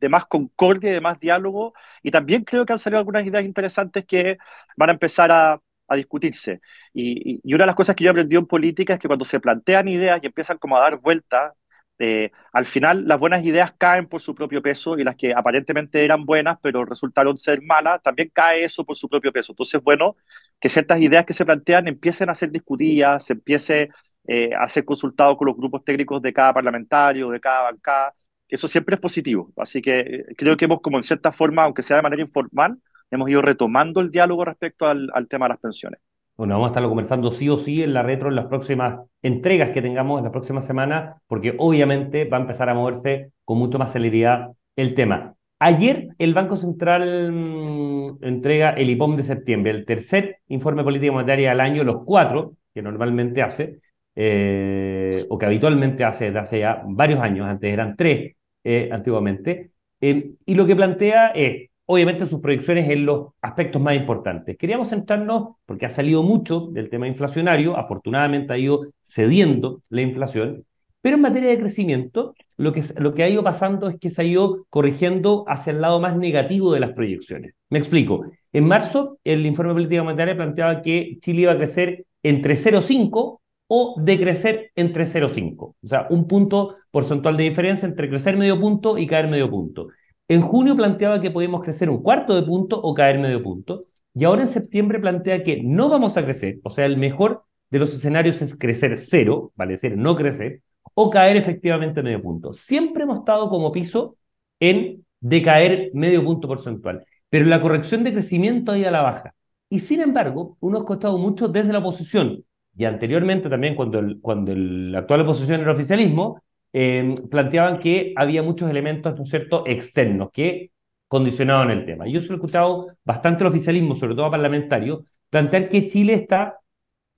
de 0.00 0.08
más 0.08 0.26
concordia, 0.26 0.92
de 0.92 1.00
más 1.00 1.18
diálogo, 1.20 1.74
y 2.02 2.10
también 2.12 2.44
creo 2.44 2.64
que 2.64 2.72
han 2.72 2.78
salido 2.78 2.98
algunas 3.00 3.26
ideas 3.26 3.44
interesantes 3.44 4.04
que 4.06 4.38
van 4.76 4.90
a 4.90 4.92
empezar 4.92 5.30
a, 5.32 5.60
a 5.88 5.96
discutirse. 5.96 6.60
Y, 6.92 7.40
y, 7.42 7.54
una 7.54 7.64
de 7.64 7.66
las 7.68 7.76
cosas 7.76 7.96
que 7.96 8.04
yo 8.04 8.10
aprendí 8.10 8.36
en 8.36 8.46
política 8.46 8.94
es 8.94 9.00
que 9.00 9.08
cuando 9.08 9.24
se 9.24 9.40
plantean 9.40 9.88
ideas 9.88 10.20
y 10.22 10.26
empiezan 10.26 10.58
como 10.58 10.76
a 10.76 10.80
dar 10.80 10.98
vueltas, 11.00 11.52
eh, 11.98 12.30
al 12.52 12.66
final 12.66 13.06
las 13.06 13.18
buenas 13.18 13.44
ideas 13.44 13.72
caen 13.78 14.06
por 14.06 14.20
su 14.20 14.34
propio 14.34 14.60
peso 14.62 14.98
y 14.98 15.04
las 15.04 15.16
que 15.16 15.32
aparentemente 15.32 16.04
eran 16.04 16.26
buenas 16.26 16.58
pero 16.62 16.84
resultaron 16.84 17.38
ser 17.38 17.62
malas, 17.62 18.02
también 18.02 18.30
cae 18.32 18.64
eso 18.64 18.84
por 18.84 18.96
su 18.96 19.08
propio 19.08 19.32
peso. 19.32 19.52
Entonces, 19.52 19.82
bueno, 19.82 20.16
que 20.60 20.68
ciertas 20.68 21.00
ideas 21.00 21.24
que 21.24 21.32
se 21.32 21.44
plantean 21.44 21.88
empiecen 21.88 22.28
a 22.30 22.34
ser 22.34 22.50
discutidas, 22.50 23.24
se 23.24 23.32
empiece 23.34 23.90
eh, 24.26 24.50
a 24.54 24.68
ser 24.68 24.84
consultado 24.84 25.36
con 25.36 25.46
los 25.46 25.56
grupos 25.56 25.84
técnicos 25.84 26.20
de 26.22 26.32
cada 26.32 26.52
parlamentario, 26.52 27.30
de 27.30 27.40
cada 27.40 27.62
bancada. 27.62 28.14
Eso 28.48 28.68
siempre 28.68 28.94
es 28.96 29.00
positivo. 29.00 29.52
Así 29.56 29.80
que 29.82 30.00
eh, 30.00 30.24
creo 30.36 30.56
que 30.56 30.64
hemos, 30.66 30.80
como 30.80 30.98
en 30.98 31.02
cierta 31.02 31.32
forma, 31.32 31.64
aunque 31.64 31.82
sea 31.82 31.96
de 31.96 32.02
manera 32.02 32.22
informal, 32.22 32.78
hemos 33.10 33.30
ido 33.30 33.42
retomando 33.42 34.00
el 34.00 34.10
diálogo 34.10 34.44
respecto 34.44 34.86
al 34.86 35.28
tema 35.28 35.46
de 35.46 35.50
las 35.50 35.60
pensiones. 35.60 36.00
Bueno, 36.36 36.54
vamos 36.54 36.66
a 36.66 36.70
estarlo 36.70 36.90
conversando 36.90 37.32
sí 37.32 37.48
o 37.48 37.58
sí 37.58 37.82
en 37.82 37.94
la 37.94 38.02
retro 38.02 38.28
en 38.28 38.36
las 38.36 38.46
próximas 38.46 39.00
entregas 39.22 39.70
que 39.70 39.80
tengamos 39.80 40.18
en 40.18 40.24
las 40.24 40.32
próximas 40.32 40.66
semanas, 40.66 41.16
porque 41.26 41.54
obviamente 41.58 42.26
va 42.26 42.36
a 42.36 42.40
empezar 42.42 42.68
a 42.68 42.74
moverse 42.74 43.30
con 43.44 43.58
mucho 43.58 43.78
más 43.78 43.92
celeridad 43.92 44.50
el 44.76 44.94
tema. 44.94 45.34
Ayer 45.58 46.08
el 46.18 46.34
Banco 46.34 46.56
Central 46.56 47.32
mm, 47.32 48.18
entrega 48.22 48.70
el 48.70 48.90
IPOM 48.90 49.16
de 49.16 49.22
septiembre, 49.22 49.70
el 49.70 49.86
tercer 49.86 50.38
informe 50.48 50.84
político 50.84 51.14
monetaria 51.14 51.50
del 51.50 51.60
año, 51.60 51.84
los 51.84 52.04
cuatro 52.04 52.52
que 52.74 52.82
normalmente 52.82 53.40
hace, 53.40 53.80
eh, 54.14 55.24
o 55.30 55.38
que 55.38 55.46
habitualmente 55.46 56.04
hace 56.04 56.26
desde 56.26 56.38
hace 56.38 56.58
ya 56.58 56.82
varios 56.86 57.20
años, 57.20 57.46
antes 57.46 57.72
eran 57.72 57.96
tres 57.96 58.36
eh, 58.62 58.90
antiguamente, 58.92 59.70
eh, 60.02 60.32
y 60.44 60.54
lo 60.54 60.66
que 60.66 60.76
plantea 60.76 61.28
es 61.28 61.70
obviamente 61.86 62.26
sus 62.26 62.40
proyecciones 62.40 62.88
en 62.90 63.06
los 63.06 63.28
aspectos 63.40 63.80
más 63.80 63.96
importantes. 63.96 64.56
Queríamos 64.58 64.90
centrarnos, 64.90 65.56
porque 65.64 65.86
ha 65.86 65.90
salido 65.90 66.22
mucho 66.22 66.68
del 66.72 66.90
tema 66.90 67.08
inflacionario, 67.08 67.76
afortunadamente 67.76 68.52
ha 68.52 68.58
ido 68.58 68.86
cediendo 69.02 69.82
la 69.88 70.02
inflación, 70.02 70.64
pero 71.06 71.16
en 71.16 71.22
materia 71.22 71.50
de 71.50 71.60
crecimiento, 71.60 72.34
lo 72.56 72.72
que, 72.72 73.22
ha 73.22 73.28
ido 73.28 73.44
pasando 73.44 73.88
es 73.88 73.96
que 74.00 74.10
se 74.10 74.22
ha 74.22 74.24
ido 74.24 74.66
corrigiendo 74.70 75.44
hacia 75.46 75.72
el 75.72 75.80
lado 75.80 76.00
más 76.00 76.16
negativo 76.16 76.72
de 76.72 76.80
las 76.80 76.94
proyecciones. 76.94 77.54
Me 77.70 77.78
explico. 77.78 78.24
En 78.52 78.66
marzo, 78.66 79.18
el 79.22 79.46
informe 79.46 79.70
de 79.70 79.74
política 79.74 80.02
monetaria 80.02 80.34
planteaba 80.34 80.82
que 80.82 81.18
Chile 81.20 81.42
iba 81.42 81.52
a 81.52 81.56
crecer 81.56 82.06
entre 82.24 82.56
0,5 82.56 83.38
o 83.68 83.94
decrecer 84.00 84.72
entre 84.74 85.06
0,5. 85.06 85.56
O 85.58 85.76
sea, 85.80 86.08
un 86.10 86.26
punto 86.26 86.74
porcentual 86.90 87.36
de 87.36 87.44
diferencia 87.44 87.86
entre 87.86 88.08
crecer 88.08 88.36
medio 88.36 88.58
punto 88.58 88.98
y 88.98 89.06
caer 89.06 89.28
medio 89.28 89.48
punto. 89.48 89.86
En 90.28 90.42
junio 90.42 90.76
planteaba 90.76 91.20
que 91.20 91.30
podíamos 91.30 91.62
crecer 91.62 91.88
un 91.88 92.02
cuarto 92.02 92.34
de 92.34 92.42
punto 92.42 92.80
o 92.80 92.94
caer 92.94 93.18
medio 93.18 93.42
punto. 93.42 93.84
Y 94.14 94.24
ahora 94.24 94.42
en 94.42 94.48
septiembre 94.48 94.98
plantea 94.98 95.42
que 95.42 95.62
no 95.62 95.88
vamos 95.88 96.16
a 96.16 96.24
crecer. 96.24 96.58
O 96.64 96.70
sea, 96.70 96.86
el 96.86 96.96
mejor 96.96 97.44
de 97.70 97.78
los 97.78 97.92
escenarios 97.94 98.40
es 98.42 98.58
crecer 98.58 98.98
cero, 98.98 99.52
vale 99.56 99.72
decir, 99.72 99.96
no 99.96 100.16
crecer, 100.16 100.62
o 100.94 101.10
caer 101.10 101.36
efectivamente 101.36 102.02
medio 102.02 102.22
punto. 102.22 102.52
Siempre 102.52 103.02
hemos 103.04 103.18
estado 103.18 103.48
como 103.50 103.72
piso 103.72 104.16
en 104.60 105.04
decaer 105.20 105.90
medio 105.94 106.24
punto 106.24 106.48
porcentual. 106.48 107.04
Pero 107.28 107.46
la 107.46 107.60
corrección 107.60 108.04
de 108.04 108.12
crecimiento 108.12 108.72
ha 108.72 108.78
ido 108.78 108.88
a 108.88 108.92
la 108.92 109.02
baja. 109.02 109.34
Y 109.68 109.80
sin 109.80 110.00
embargo, 110.00 110.56
uno 110.60 110.78
ha 110.78 110.86
costado 110.86 111.18
mucho 111.18 111.48
desde 111.48 111.72
la 111.72 111.80
oposición. 111.80 112.44
Y 112.76 112.84
anteriormente 112.84 113.48
también, 113.48 113.74
cuando, 113.74 113.98
el, 113.98 114.20
cuando 114.20 114.52
el, 114.52 114.92
la 114.92 115.00
actual 115.00 115.22
oposición 115.22 115.60
era 115.60 115.72
oficialismo, 115.72 116.40
Em, 116.72 117.14
planteaban 117.14 117.78
que 117.78 118.12
había 118.16 118.42
muchos 118.42 118.68
elementos, 118.70 119.18
¿no 119.18 119.24
cierto?, 119.24 119.64
externos, 119.66 120.30
que 120.32 120.72
condicionado 121.08 121.62
en 121.64 121.70
el 121.70 121.86
tema. 121.86 122.06
Yo 122.06 122.20
he 122.20 122.22
escuchado 122.22 122.88
bastante 123.04 123.44
el 123.44 123.48
oficialismo, 123.48 123.94
sobre 123.94 124.14
todo 124.14 124.30
parlamentario, 124.30 125.04
plantear 125.30 125.68
que 125.68 125.88
Chile 125.88 126.14
está 126.14 126.58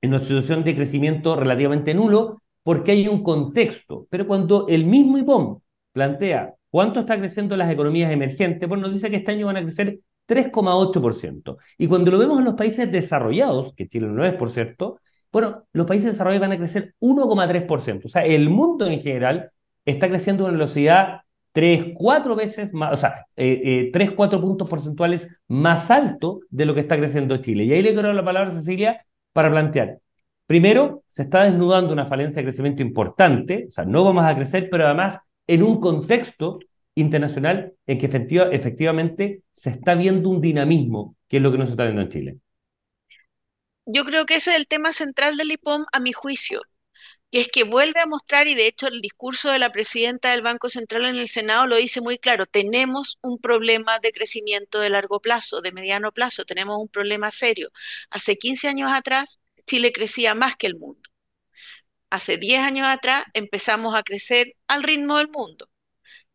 en 0.00 0.10
una 0.10 0.20
situación 0.20 0.62
de 0.64 0.74
crecimiento 0.74 1.36
relativamente 1.36 1.94
nulo 1.94 2.42
porque 2.62 2.92
hay 2.92 3.08
un 3.08 3.22
contexto. 3.22 4.06
Pero 4.10 4.26
cuando 4.26 4.66
el 4.68 4.84
mismo 4.84 5.18
IPOM 5.18 5.60
plantea 5.92 6.54
cuánto 6.70 7.00
está 7.00 7.18
creciendo 7.18 7.56
las 7.56 7.70
economías 7.72 8.12
emergentes, 8.12 8.68
bueno, 8.68 8.84
nos 8.84 8.94
dice 8.94 9.10
que 9.10 9.16
este 9.16 9.32
año 9.32 9.46
van 9.46 9.56
a 9.56 9.62
crecer 9.62 10.00
3,8%. 10.26 11.56
Y 11.78 11.86
cuando 11.86 12.10
lo 12.10 12.18
vemos 12.18 12.38
en 12.38 12.44
los 12.44 12.54
países 12.54 12.92
desarrollados, 12.92 13.72
que 13.74 13.88
Chile 13.88 14.08
no 14.08 14.24
es, 14.24 14.34
por 14.34 14.50
cierto, 14.50 15.00
bueno, 15.32 15.64
los 15.72 15.86
países 15.86 16.12
desarrollados 16.12 16.48
van 16.48 16.52
a 16.52 16.58
crecer 16.58 16.94
1,3%. 17.00 18.04
O 18.04 18.08
sea, 18.08 18.24
el 18.24 18.50
mundo 18.50 18.86
en 18.86 19.00
general 19.00 19.50
está 19.84 20.08
creciendo 20.08 20.44
a 20.44 20.48
una 20.48 20.58
velocidad 20.58 21.22
3, 21.52 21.92
4 21.94 22.36
veces 22.36 22.72
más, 22.72 22.92
o 22.92 22.96
sea, 22.96 23.26
eh, 23.36 23.90
3, 23.92 24.10
eh, 24.10 24.14
4 24.14 24.40
puntos 24.40 24.68
porcentuales 24.68 25.28
más 25.48 25.90
alto 25.90 26.40
de 26.50 26.66
lo 26.66 26.74
que 26.74 26.80
está 26.80 26.96
creciendo 26.96 27.38
Chile. 27.38 27.64
Y 27.64 27.72
ahí 27.72 27.82
le 27.82 27.94
quiero 27.94 28.12
la 28.12 28.24
palabra 28.24 28.50
a 28.50 28.52
Cecilia 28.52 29.04
para 29.32 29.50
plantear. 29.50 29.98
Primero, 30.46 31.02
se 31.08 31.22
está 31.22 31.44
desnudando 31.44 31.92
una 31.92 32.06
falencia 32.06 32.36
de 32.40 32.44
crecimiento 32.44 32.82
importante, 32.82 33.66
o 33.68 33.70
sea, 33.70 33.84
no 33.84 34.04
vamos 34.04 34.24
a 34.24 34.34
crecer, 34.34 34.68
pero 34.70 34.86
además 34.86 35.18
en 35.46 35.62
un 35.62 35.80
contexto 35.80 36.60
internacional 36.94 37.74
en 37.86 37.98
que 37.98 38.06
efectivamente 38.06 39.42
se 39.52 39.70
está 39.70 39.94
viendo 39.94 40.30
un 40.30 40.40
dinamismo, 40.40 41.16
que 41.28 41.38
es 41.38 41.42
lo 41.42 41.52
que 41.52 41.58
no 41.58 41.66
se 41.66 41.72
está 41.72 41.84
viendo 41.84 42.02
en 42.02 42.08
Chile. 42.08 42.38
Yo 43.90 44.04
creo 44.04 44.26
que 44.26 44.34
ese 44.36 44.50
es 44.50 44.56
el 44.58 44.66
tema 44.66 44.92
central 44.92 45.38
del 45.38 45.50
IPOM, 45.52 45.86
a 45.92 45.98
mi 46.00 46.12
juicio, 46.12 46.60
que 47.30 47.40
es 47.42 47.48
que 47.48 47.64
vuelve 47.64 48.00
a 48.00 48.06
mostrar, 48.06 48.46
y 48.48 48.54
de 48.54 48.66
hecho 48.66 48.88
el 48.88 49.00
discurso 49.00 49.50
de 49.50 49.58
la 49.58 49.72
presidenta 49.72 50.32
del 50.32 50.42
Banco 50.42 50.68
Central 50.68 51.06
en 51.06 51.16
el 51.16 51.28
Senado 51.28 51.66
lo 51.66 51.76
dice 51.76 52.02
muy 52.02 52.18
claro, 52.18 52.46
tenemos 52.46 53.18
un 53.22 53.38
problema 53.38 53.98
de 54.00 54.12
crecimiento 54.12 54.80
de 54.80 54.90
largo 54.90 55.20
plazo, 55.20 55.62
de 55.62 55.72
mediano 55.72 56.12
plazo, 56.12 56.44
tenemos 56.44 56.78
un 56.78 56.88
problema 56.88 57.30
serio. 57.32 57.70
Hace 58.10 58.36
15 58.36 58.68
años 58.68 58.92
atrás, 58.92 59.40
Chile 59.66 59.92
crecía 59.92 60.34
más 60.34 60.56
que 60.56 60.66
el 60.66 60.76
mundo. 60.76 61.00
Hace 62.10 62.36
10 62.36 62.60
años 62.62 62.86
atrás 62.88 63.24
empezamos 63.32 63.94
a 63.96 64.02
crecer 64.02 64.54
al 64.66 64.82
ritmo 64.82 65.16
del 65.16 65.28
mundo. 65.28 65.70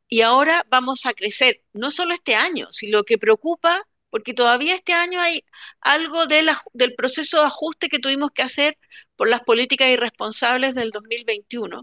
Y 0.08 0.22
ahora 0.22 0.66
vamos 0.70 1.06
a 1.06 1.14
crecer, 1.14 1.62
no 1.74 1.92
solo 1.92 2.16
este 2.16 2.36
año, 2.36 2.72
sino 2.72 3.00
lo 3.00 3.04
que 3.04 3.20
preocupa 3.20 3.88
porque 4.14 4.36
todavía 4.36 4.76
este 4.76 4.94
año 4.94 5.20
hay 5.20 5.44
algo 5.82 6.28
del 6.28 6.94
proceso 6.96 7.40
de 7.40 7.48
ajuste 7.48 7.90
que 7.90 7.98
tuvimos 7.98 8.30
que 8.30 8.44
hacer 8.44 8.78
por 9.16 9.28
las 9.28 9.42
políticas 9.42 9.88
irresponsables 9.90 10.76
del 10.76 10.92
2021. 10.92 11.82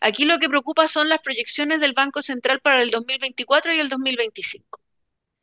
Aquí 0.00 0.24
lo 0.24 0.38
que 0.38 0.48
preocupa 0.48 0.86
son 0.86 1.08
las 1.08 1.18
proyecciones 1.18 1.80
del 1.80 1.92
Banco 1.92 2.22
Central 2.22 2.60
para 2.60 2.80
el 2.80 2.92
2024 2.92 3.74
y 3.74 3.80
el 3.80 3.88
2025. 3.88 4.80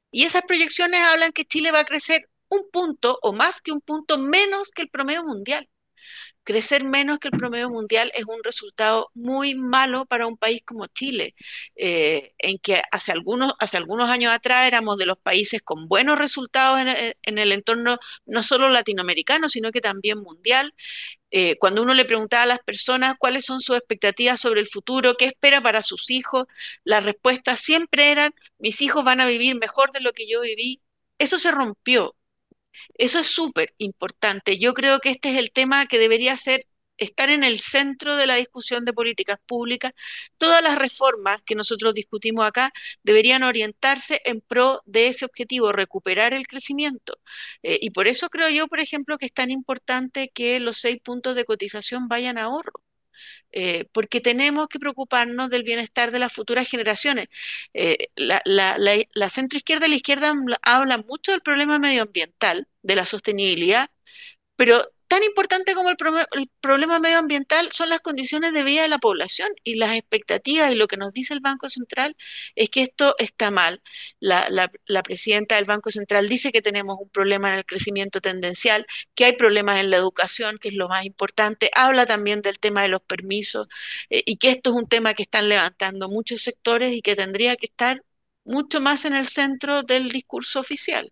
Y 0.10 0.24
esas 0.24 0.44
proyecciones 0.44 1.02
hablan 1.02 1.34
que 1.34 1.44
Chile 1.44 1.74
va 1.74 1.80
a 1.80 1.86
crecer 1.86 2.30
un 2.48 2.62
punto 2.72 3.20
o 3.22 3.34
más 3.34 3.60
que 3.60 3.74
un 3.74 3.82
punto 3.82 4.18
menos 4.18 4.72
que 4.72 4.84
el 4.84 4.90
promedio 4.90 5.26
mundial 5.26 5.68
crecer 6.44 6.84
menos 6.84 7.20
que 7.20 7.30
el 7.30 7.38
promedio 7.38 7.70
mundial 7.70 8.12
es 8.16 8.26
un 8.26 8.44
resultado 8.44 9.10
muy 9.14 9.56
malo 9.56 10.06
para 10.06 10.28
un 10.28 10.38
país 10.38 10.62
como 10.66 10.88
Chile, 10.88 11.36
eh, 11.76 12.34
en 12.40 12.58
que 12.60 12.82
hace 12.92 13.12
algunos, 13.12 13.54
hace 13.60 13.78
algunos 13.78 14.10
años 14.10 14.32
atrás 14.34 14.68
éramos 14.68 14.98
de 14.98 15.06
los 15.06 15.18
países 15.18 15.62
con 15.62 15.88
buenos 15.88 16.18
resultados 16.18 16.80
en, 16.80 16.88
eh, 16.90 17.16
el 17.24 17.52
entorno 17.52 17.98
no 18.26 18.44
solo 18.44 18.70
latinoamericano, 18.70 19.50
sino 19.50 19.72
que 19.72 19.82
también 19.82 20.20
mundial. 20.20 20.74
Eh, 21.32 21.58
cuando 21.60 21.82
uno 21.82 21.94
le 21.94 22.06
preguntaba 22.06 22.44
a 22.44 22.46
las 22.48 22.60
personas 22.60 23.16
cuáles 23.18 23.46
son 23.46 23.62
sus 23.62 23.78
expectativas 23.78 24.42
sobre 24.42 24.60
el 24.62 24.68
futuro, 24.68 25.16
qué 25.18 25.26
espera 25.26 25.62
para 25.62 25.82
sus 25.82 26.10
hijos, 26.10 26.46
las 26.84 27.04
respuestas 27.04 27.62
siempre 27.62 28.12
eran, 28.12 28.34
mis 28.60 28.82
hijos 28.82 29.04
van 29.06 29.22
a 29.22 29.28
vivir 29.28 29.56
mejor 29.56 29.92
de 29.92 30.02
lo 30.02 30.14
que 30.14 30.28
yo 30.28 30.42
viví. 30.42 30.82
Eso 31.18 31.38
se 31.38 31.52
rompió 31.52 32.16
eso 32.98 33.20
es 33.20 33.28
súper 33.28 33.74
importante. 33.78 34.58
Yo 34.58 34.74
creo 34.74 35.00
que 35.00 35.10
este 35.12 35.32
es 35.32 35.38
el 35.38 35.52
tema 35.52 35.86
que 35.88 36.00
debería 36.00 36.38
ser 36.38 36.68
estar 36.98 37.30
en 37.30 37.44
el 37.44 37.60
centro 37.60 38.16
de 38.16 38.28
la 38.28 38.36
discusión 38.36 38.86
de 38.86 38.94
políticas 38.94 39.40
públicas. 39.48 39.94
Todas 40.38 40.62
las 40.64 40.78
reformas 40.78 41.42
que 41.46 41.56
nosotros 41.56 41.94
discutimos 41.96 42.46
acá 42.46 42.72
deberían 43.04 43.44
orientarse 43.44 44.22
en 44.26 44.42
pro 44.42 44.82
de 44.86 45.08
ese 45.08 45.26
objetivo, 45.26 45.72
recuperar 45.72 46.34
el 46.34 46.48
crecimiento. 46.48 47.18
Eh, 47.64 47.80
y 47.82 47.90
por 47.92 48.08
eso 48.08 48.30
creo 48.30 48.50
yo, 48.50 48.68
por 48.68 48.80
ejemplo, 48.80 49.18
que 49.18 49.26
es 49.28 49.34
tan 49.34 49.52
importante 49.52 50.30
que 50.34 50.60
los 50.60 50.78
seis 50.78 51.00
puntos 51.04 51.36
de 51.36 51.46
cotización 51.46 52.08
vayan 52.08 52.38
a 52.38 52.44
ahorro. 52.44 52.74
Eh, 53.54 53.86
porque 53.92 54.22
tenemos 54.22 54.68
que 54.68 54.80
preocuparnos 54.80 55.50
del 55.50 55.64
bienestar 55.64 56.12
de 56.12 56.20
las 56.20 56.32
futuras 56.32 56.68
generaciones. 56.70 57.28
Eh, 57.74 57.98
la, 58.16 58.42
la, 58.46 58.78
la, 59.14 59.30
centroizquierda 59.30 59.88
y 59.88 59.90
la 59.90 59.96
izquierda 59.98 60.34
hablan 60.62 61.06
mucho 61.08 61.32
del 61.32 61.42
problema 61.42 61.78
medioambiental, 61.80 62.68
de 62.82 62.96
la 62.96 63.06
sostenibilidad, 63.06 63.90
pero 64.62 64.84
tan 65.08 65.24
importante 65.24 65.74
como 65.74 65.90
el, 65.90 65.98
problema 66.62 67.00
medioambiental 67.00 67.72
son 67.72 67.90
las 67.90 68.00
condiciones 68.02 68.54
de 68.54 68.64
vida 68.64 68.84
de 68.84 68.90
la 68.90 69.00
población 69.00 69.50
y 69.64 69.74
las 69.74 69.96
expectativas 69.96 70.72
y 70.72 70.76
lo 70.76 70.86
que 70.88 70.98
nos 70.98 71.12
dice 71.14 71.34
el 71.34 71.40
Banco 71.40 71.68
Central 71.68 72.16
es 72.56 72.70
que 72.70 72.84
esto 72.84 73.16
está 73.18 73.50
mal. 73.50 73.82
La, 74.20 74.48
la, 74.86 75.02
presidenta 75.02 75.56
del 75.56 75.66
Banco 75.66 75.90
Central 75.90 76.30
dice 76.30 76.52
que 76.52 76.62
tenemos 76.62 76.98
un 77.02 77.10
problema 77.10 77.50
en 77.50 77.56
el 77.56 77.66
crecimiento 77.66 78.22
tendencial, 78.22 78.86
que 79.16 79.26
hay 79.26 79.34
problemas 79.34 79.80
en 79.80 79.90
la 79.90 79.98
educación, 79.98 80.60
que 80.60 80.68
es 80.68 80.76
lo 80.76 80.88
más 80.88 81.06
importante. 81.06 81.72
Habla 81.74 82.06
también 82.06 82.44
del 82.44 82.60
tema 82.60 82.84
de 82.84 82.90
los 82.90 83.02
permisos 83.02 83.68
eh, 84.12 84.22
y 84.28 84.38
que 84.38 84.52
esto 84.52 84.70
es 84.70 84.76
un 84.76 84.88
tema 84.88 85.16
que 85.16 85.24
están 85.24 85.50
levantando 85.50 86.08
muchos 86.08 86.44
sectores 86.44 86.94
y 86.94 87.02
que 87.02 87.16
tendría 87.16 87.56
que 87.56 87.66
estar 87.66 88.04
mucho 88.44 88.80
más 88.80 89.06
en 89.06 89.16
el 89.16 89.28
centro 89.28 89.82
del 89.82 90.10
discurso 90.12 90.60
oficial. 90.60 91.12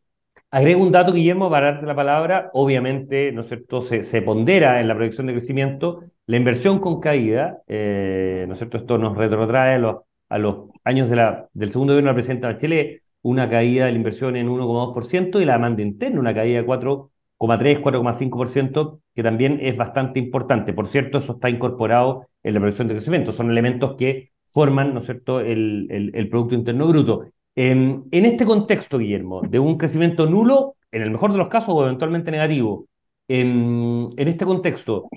Agrego 0.51 0.82
un 0.82 0.91
dato, 0.91 1.13
Guillermo, 1.13 1.48
para 1.50 1.74
darte 1.74 1.86
la 1.86 1.96
palabra. 1.96 2.50
Obviamente, 2.53 3.32
¿no 3.32 3.41
es 3.41 3.48
cierto?, 3.48 3.82
se, 3.84 4.22
pondera 4.24 4.82
en 4.82 4.88
la 4.88 4.96
proyección 4.96 5.27
de 5.27 5.34
crecimiento 5.34 6.03
la 6.25 6.38
inversión 6.38 6.79
con 6.79 7.00
caída, 7.00 7.62
eh, 7.68 8.46
¿no 8.48 8.53
es 8.53 8.60
cierto?, 8.60 8.77
esto 8.77 8.98
nos 8.98 9.15
retrotrae 9.15 9.75
a 9.75 10.38
los, 10.39 10.70
años 10.84 11.10
del 11.53 11.70
segundo 11.70 11.94
gobierno 11.94 12.10
de 12.10 12.13
la 12.13 12.15
presidenta 12.15 12.48
Bachelet, 12.48 13.03
una 13.22 13.48
caída 13.48 13.86
de 13.86 13.91
la 13.91 13.98
inversión 13.98 14.36
en 14.36 14.48
1,2% 14.48 15.39
y 15.39 15.46
la 15.46 15.53
demanda 15.53 15.84
interna, 15.84 16.20
una 16.20 16.34
caída 16.34 16.62
de 16.62 16.65
4,3, 16.65 17.82
4,5%, 17.82 19.01
que 19.13 19.24
también 19.24 19.60
es 19.62 19.77
bastante 19.77 20.18
importante. 20.18 20.74
Por 20.74 20.88
cierto, 20.88 21.20
eso 21.20 21.34
está 21.34 21.50
incorporado 21.51 22.27
en 22.41 22.56
la 22.56 22.60
proyección 22.60 22.88
de 22.88 22.96
crecimiento. 22.96 23.32
Son 23.32 23.51
elementos 23.51 23.96
que 23.98 24.32
forman, 24.48 24.94
¿no 24.96 25.00
es 25.00 25.06
cierto?, 25.06 25.41
el, 25.41 25.88
el, 25.91 26.12
el 26.15 26.29
Producto 26.29 26.56
Interno 26.56 26.88
Bruto. 26.88 27.25
En, 27.62 28.08
este 28.13 28.46
contexto, 28.46 29.00
Guillermo, 29.00 29.42
de 29.42 29.60
un 29.60 29.78
crecimiento 29.78 30.25
nulo, 30.25 30.78
en 30.94 31.01
el 31.01 31.12
mejor 31.12 31.34
de 31.34 31.38
los 31.38 31.50
casos, 31.50 31.75
o 31.75 31.84
eventualmente 31.84 32.32
negativo, 32.32 32.88
en, 33.28 34.13
este 34.16 34.46
contexto, 34.46 35.10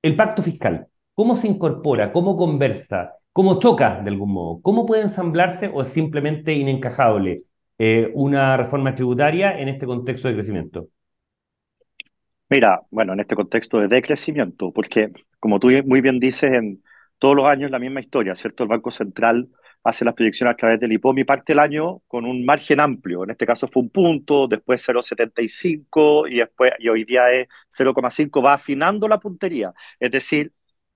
el 0.00 0.16
pacto 0.16 0.42
fiscal, 0.42 0.86
¿cómo 1.12 1.36
se 1.36 1.48
incorpora? 1.48 2.12
¿Cómo 2.12 2.34
conversa? 2.34 3.16
¿Cómo 3.30 3.58
choca 3.58 4.00
de 4.00 4.08
algún 4.08 4.32
modo? 4.32 4.62
¿Cómo 4.62 4.86
puede 4.86 5.02
ensamblarse 5.02 5.68
o 5.68 5.82
es 5.82 5.88
simplemente 5.88 6.54
inencajable 6.54 7.42
eh, 7.76 8.10
una 8.14 8.56
reforma 8.56 8.94
tributaria 8.94 9.58
en 9.60 9.68
este 9.68 9.84
contexto 9.84 10.28
de 10.28 10.34
crecimiento? 10.34 10.88
Mira, 12.48 12.80
bueno, 12.90 13.12
en 13.12 13.20
este 13.20 13.36
contexto 13.36 13.80
de 13.80 13.88
decrecimiento, 13.88 14.72
porque 14.72 15.12
como 15.38 15.60
tú 15.60 15.68
muy 15.84 16.00
bien 16.00 16.20
dices, 16.20 16.54
en 16.54 16.82
todos 17.18 17.36
los 17.36 17.44
años 17.44 17.70
la 17.70 17.78
misma 17.78 18.00
historia, 18.00 18.34
¿cierto? 18.34 18.62
El 18.62 18.70
Banco 18.70 18.90
Central 18.90 19.50
hace 19.84 20.04
las 20.04 20.14
proyecciones 20.14 20.54
a 20.54 20.56
través 20.56 20.80
del 20.80 20.92
IPOM 20.92 21.18
y 21.18 21.24
parte 21.24 21.52
el 21.52 21.58
año 21.60 22.02
con 22.08 22.24
un 22.24 22.44
margen 22.44 22.80
amplio. 22.80 23.24
En 23.24 23.30
este 23.30 23.46
caso 23.46 23.68
fue 23.68 23.82
un 23.82 23.90
punto, 23.90 24.48
después 24.48 24.86
0,75 24.86 26.30
y 26.30 26.38
después 26.38 26.72
y 26.78 26.88
hoy 26.88 27.04
día 27.04 27.30
es 27.32 27.48
0,5. 27.70 28.44
Va 28.44 28.54
afinando 28.54 29.08
la 29.08 29.20
puntería. 29.20 29.72
Es 30.00 30.10
decir, 30.10 30.52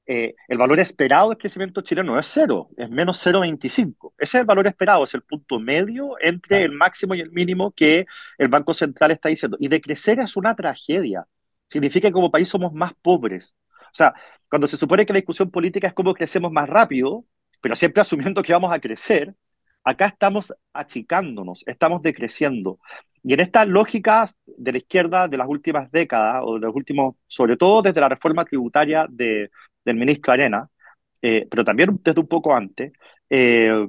eh, 0.06 0.34
el 0.48 0.58
valor 0.58 0.80
esperado 0.80 1.28
del 1.28 1.38
crecimiento 1.38 1.82
chileno 1.82 2.18
es 2.18 2.26
cero, 2.26 2.70
es 2.76 2.90
menos 2.90 3.24
0,25. 3.24 4.12
Ese 4.18 4.38
es 4.38 4.40
el 4.40 4.44
valor 4.46 4.66
esperado, 4.66 5.04
es 5.04 5.14
el 5.14 5.22
punto 5.22 5.60
medio 5.60 6.16
entre 6.20 6.64
el 6.64 6.72
máximo 6.72 7.14
y 7.14 7.20
el 7.20 7.30
mínimo 7.30 7.70
que 7.72 8.06
el 8.38 8.48
Banco 8.48 8.74
Central 8.74 9.12
está 9.12 9.28
diciendo. 9.28 9.56
Y 9.60 9.68
de 9.68 9.80
crecer 9.80 10.18
es 10.18 10.36
una 10.36 10.56
tragedia. 10.56 11.26
Significa 11.68 12.08
que 12.08 12.12
como 12.12 12.30
país 12.30 12.48
somos 12.48 12.72
más 12.72 12.92
pobres. 13.00 13.54
O 13.92 13.94
sea, 13.94 14.14
cuando 14.48 14.66
se 14.66 14.76
supone 14.76 15.06
que 15.06 15.12
la 15.12 15.18
discusión 15.18 15.50
política 15.50 15.86
es 15.86 15.94
cómo 15.94 16.14
crecemos 16.14 16.50
más 16.52 16.68
rápido, 16.68 17.24
pero 17.60 17.74
siempre 17.76 18.00
asumiendo 18.02 18.42
que 18.42 18.52
vamos 18.52 18.72
a 18.72 18.80
crecer, 18.80 19.34
acá 19.84 20.06
estamos 20.06 20.52
achicándonos, 20.72 21.64
estamos 21.66 22.02
decreciendo. 22.02 22.78
Y 23.22 23.34
en 23.34 23.40
esta 23.40 23.64
lógica 23.64 24.30
de 24.46 24.72
la 24.72 24.78
izquierda 24.78 25.28
de 25.28 25.36
las 25.36 25.48
últimas 25.48 25.90
décadas, 25.90 26.42
o 26.44 26.54
de 26.54 26.66
los 26.66 26.74
últimos, 26.74 27.16
sobre 27.26 27.56
todo 27.56 27.82
desde 27.82 28.00
la 28.00 28.08
reforma 28.08 28.44
tributaria 28.44 29.06
de, 29.10 29.50
del 29.84 29.96
ministro 29.96 30.32
Arena, 30.32 30.68
eh, 31.22 31.46
pero 31.50 31.64
también 31.64 32.00
desde 32.02 32.20
un 32.20 32.28
poco 32.28 32.54
antes, 32.54 32.92
eh, 33.28 33.86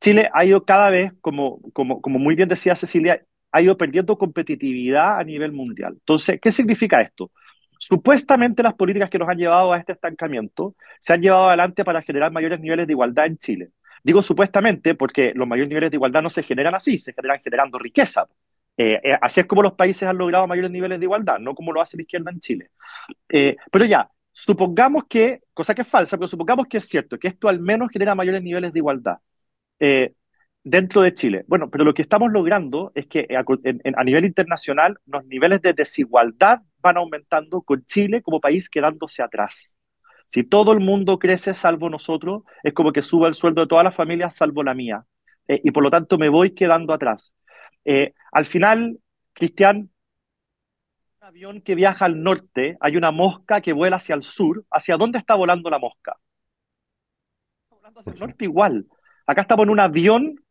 Chile 0.00 0.30
ha 0.32 0.44
ido 0.44 0.64
cada 0.64 0.90
vez, 0.90 1.12
como, 1.20 1.60
como, 1.72 2.00
como 2.00 2.18
muy 2.18 2.34
bien 2.34 2.48
decía 2.48 2.74
Cecilia, 2.74 3.22
ha 3.50 3.62
ido 3.62 3.76
perdiendo 3.76 4.16
competitividad 4.16 5.18
a 5.18 5.24
nivel 5.24 5.52
mundial. 5.52 5.94
Entonces, 5.94 6.38
¿qué 6.40 6.52
significa 6.52 7.00
esto? 7.00 7.30
Supuestamente 7.78 8.62
las 8.62 8.74
políticas 8.74 9.08
que 9.08 9.18
nos 9.18 9.28
han 9.28 9.38
llevado 9.38 9.72
a 9.72 9.78
este 9.78 9.92
estancamiento 9.92 10.74
se 11.00 11.12
han 11.12 11.22
llevado 11.22 11.48
adelante 11.48 11.84
para 11.84 12.02
generar 12.02 12.32
mayores 12.32 12.60
niveles 12.60 12.86
de 12.86 12.92
igualdad 12.92 13.26
en 13.26 13.38
Chile. 13.38 13.70
Digo 14.02 14.20
supuestamente 14.22 14.94
porque 14.94 15.32
los 15.34 15.46
mayores 15.46 15.68
niveles 15.68 15.90
de 15.90 15.96
igualdad 15.96 16.22
no 16.22 16.30
se 16.30 16.42
generan 16.42 16.74
así, 16.74 16.98
se 16.98 17.12
generan 17.12 17.40
generando 17.42 17.78
riqueza. 17.78 18.26
Eh, 18.76 19.00
eh, 19.02 19.18
así 19.20 19.40
es 19.40 19.46
como 19.46 19.62
los 19.62 19.72
países 19.72 20.08
han 20.08 20.18
logrado 20.18 20.46
mayores 20.46 20.70
niveles 20.70 21.00
de 21.00 21.04
igualdad, 21.04 21.38
no 21.38 21.54
como 21.54 21.72
lo 21.72 21.80
hace 21.80 21.96
la 21.96 22.02
izquierda 22.02 22.30
en 22.30 22.40
Chile. 22.40 22.70
Eh, 23.28 23.56
pero 23.72 23.84
ya, 23.84 24.08
supongamos 24.32 25.04
que, 25.08 25.42
cosa 25.52 25.74
que 25.74 25.82
es 25.82 25.88
falsa, 25.88 26.16
pero 26.16 26.28
supongamos 26.28 26.66
que 26.68 26.78
es 26.78 26.88
cierto, 26.88 27.18
que 27.18 27.28
esto 27.28 27.48
al 27.48 27.60
menos 27.60 27.90
genera 27.92 28.14
mayores 28.14 28.42
niveles 28.42 28.72
de 28.72 28.78
igualdad 28.78 29.18
dentro 30.64 31.02
de 31.02 31.14
Chile. 31.14 31.44
Bueno, 31.46 31.70
pero 31.70 31.84
lo 31.84 31.94
que 31.94 32.02
estamos 32.02 32.30
logrando 32.30 32.92
es 32.94 33.06
que 33.06 33.26
a, 33.34 34.04
nivel 34.04 34.24
internacional 34.24 34.98
los 35.06 35.24
niveles 35.26 35.62
de 35.62 35.72
desigualdad 35.72 36.60
van 36.80 36.96
aumentando 36.96 37.62
con 37.62 37.84
Chile 37.84 38.22
como 38.22 38.40
país 38.40 38.68
quedándose 38.68 39.22
atrás. 39.22 39.78
Si 40.28 40.44
todo 40.44 40.72
el 40.72 40.80
mundo 40.80 41.18
crece 41.18 41.54
salvo 41.54 41.88
nosotros, 41.88 42.42
es 42.62 42.74
como 42.74 42.92
que 42.92 43.02
suba 43.02 43.28
el 43.28 43.34
sueldo 43.34 43.62
de 43.62 43.66
todas 43.66 43.84
las 43.84 43.94
familias 43.94 44.36
salvo 44.36 44.62
la 44.62 44.74
mía. 44.74 45.04
y 45.46 45.70
por 45.70 45.82
lo 45.82 45.90
tanto 45.90 46.18
me 46.18 46.28
voy 46.28 46.50
quedando 46.50 46.92
atrás. 46.92 47.34
Eh, 47.86 48.12
al 48.32 48.44
final, 48.44 49.00
Cristian, 49.32 49.90
un 51.20 51.26
avión 51.26 51.60
que 51.62 51.74
viaja 51.74 52.04
al 52.04 52.22
norte, 52.22 52.76
hay 52.80 52.98
una 52.98 53.10
mosca 53.10 53.62
que 53.62 53.72
vuela 53.72 53.96
hacia 53.96 54.14
el 54.14 54.22
sur. 54.22 54.66
¿Hacia 54.70 54.98
dónde 54.98 55.18
está 55.18 55.34
volando 55.34 55.70
la 55.70 55.78
mosca? 55.78 56.18
Está 57.62 57.76
volando 57.76 58.00
hacia 58.00 58.12
el 58.12 58.18
norte 58.18 58.44
igual. 58.44 58.86
Acá 59.26 59.40
estamos 59.40 59.64
en 59.64 59.70
un 59.70 59.80
avión 59.80 60.44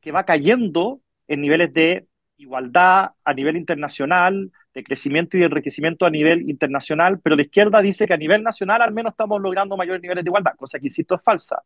que 0.00 0.12
va 0.12 0.24
cayendo 0.24 1.02
en 1.28 1.42
niveles 1.42 1.72
de 1.74 2.06
igualdad 2.38 3.10
a 3.24 3.34
nivel 3.34 3.56
internacional, 3.56 4.50
de 4.74 4.84
crecimiento 4.84 5.38
y 5.38 5.44
enriquecimiento 5.44 6.04
a 6.04 6.10
nivel 6.10 6.48
internacional, 6.50 7.20
pero 7.20 7.36
la 7.36 7.42
izquierda 7.42 7.80
dice 7.80 8.06
que 8.06 8.14
a 8.14 8.16
nivel 8.16 8.42
nacional 8.42 8.82
al 8.82 8.92
menos 8.92 9.12
estamos 9.12 9.40
logrando 9.40 9.76
mayores 9.76 10.02
niveles 10.02 10.24
de 10.24 10.28
igualdad, 10.28 10.54
cosa 10.56 10.78
que 10.78 10.86
insisto 10.86 11.14
es 11.14 11.22
falsa. 11.22 11.62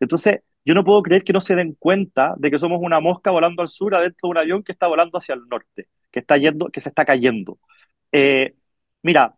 Entonces, 0.00 0.40
yo 0.64 0.74
no 0.74 0.84
puedo 0.84 1.02
creer 1.02 1.22
que 1.22 1.32
no 1.32 1.40
se 1.40 1.54
den 1.54 1.74
cuenta 1.78 2.34
de 2.38 2.50
que 2.50 2.58
somos 2.58 2.80
una 2.82 3.00
mosca 3.00 3.30
volando 3.30 3.62
al 3.62 3.68
sur 3.68 3.94
adentro 3.94 4.28
de 4.28 4.30
un 4.30 4.38
avión 4.38 4.62
que 4.62 4.72
está 4.72 4.86
volando 4.86 5.18
hacia 5.18 5.34
el 5.34 5.46
norte, 5.48 5.88
que 6.10 6.20
está 6.20 6.36
yendo, 6.38 6.68
que 6.68 6.80
se 6.80 6.88
está 6.88 7.04
cayendo. 7.04 7.58
Eh, 8.10 8.54
mira, 9.02 9.36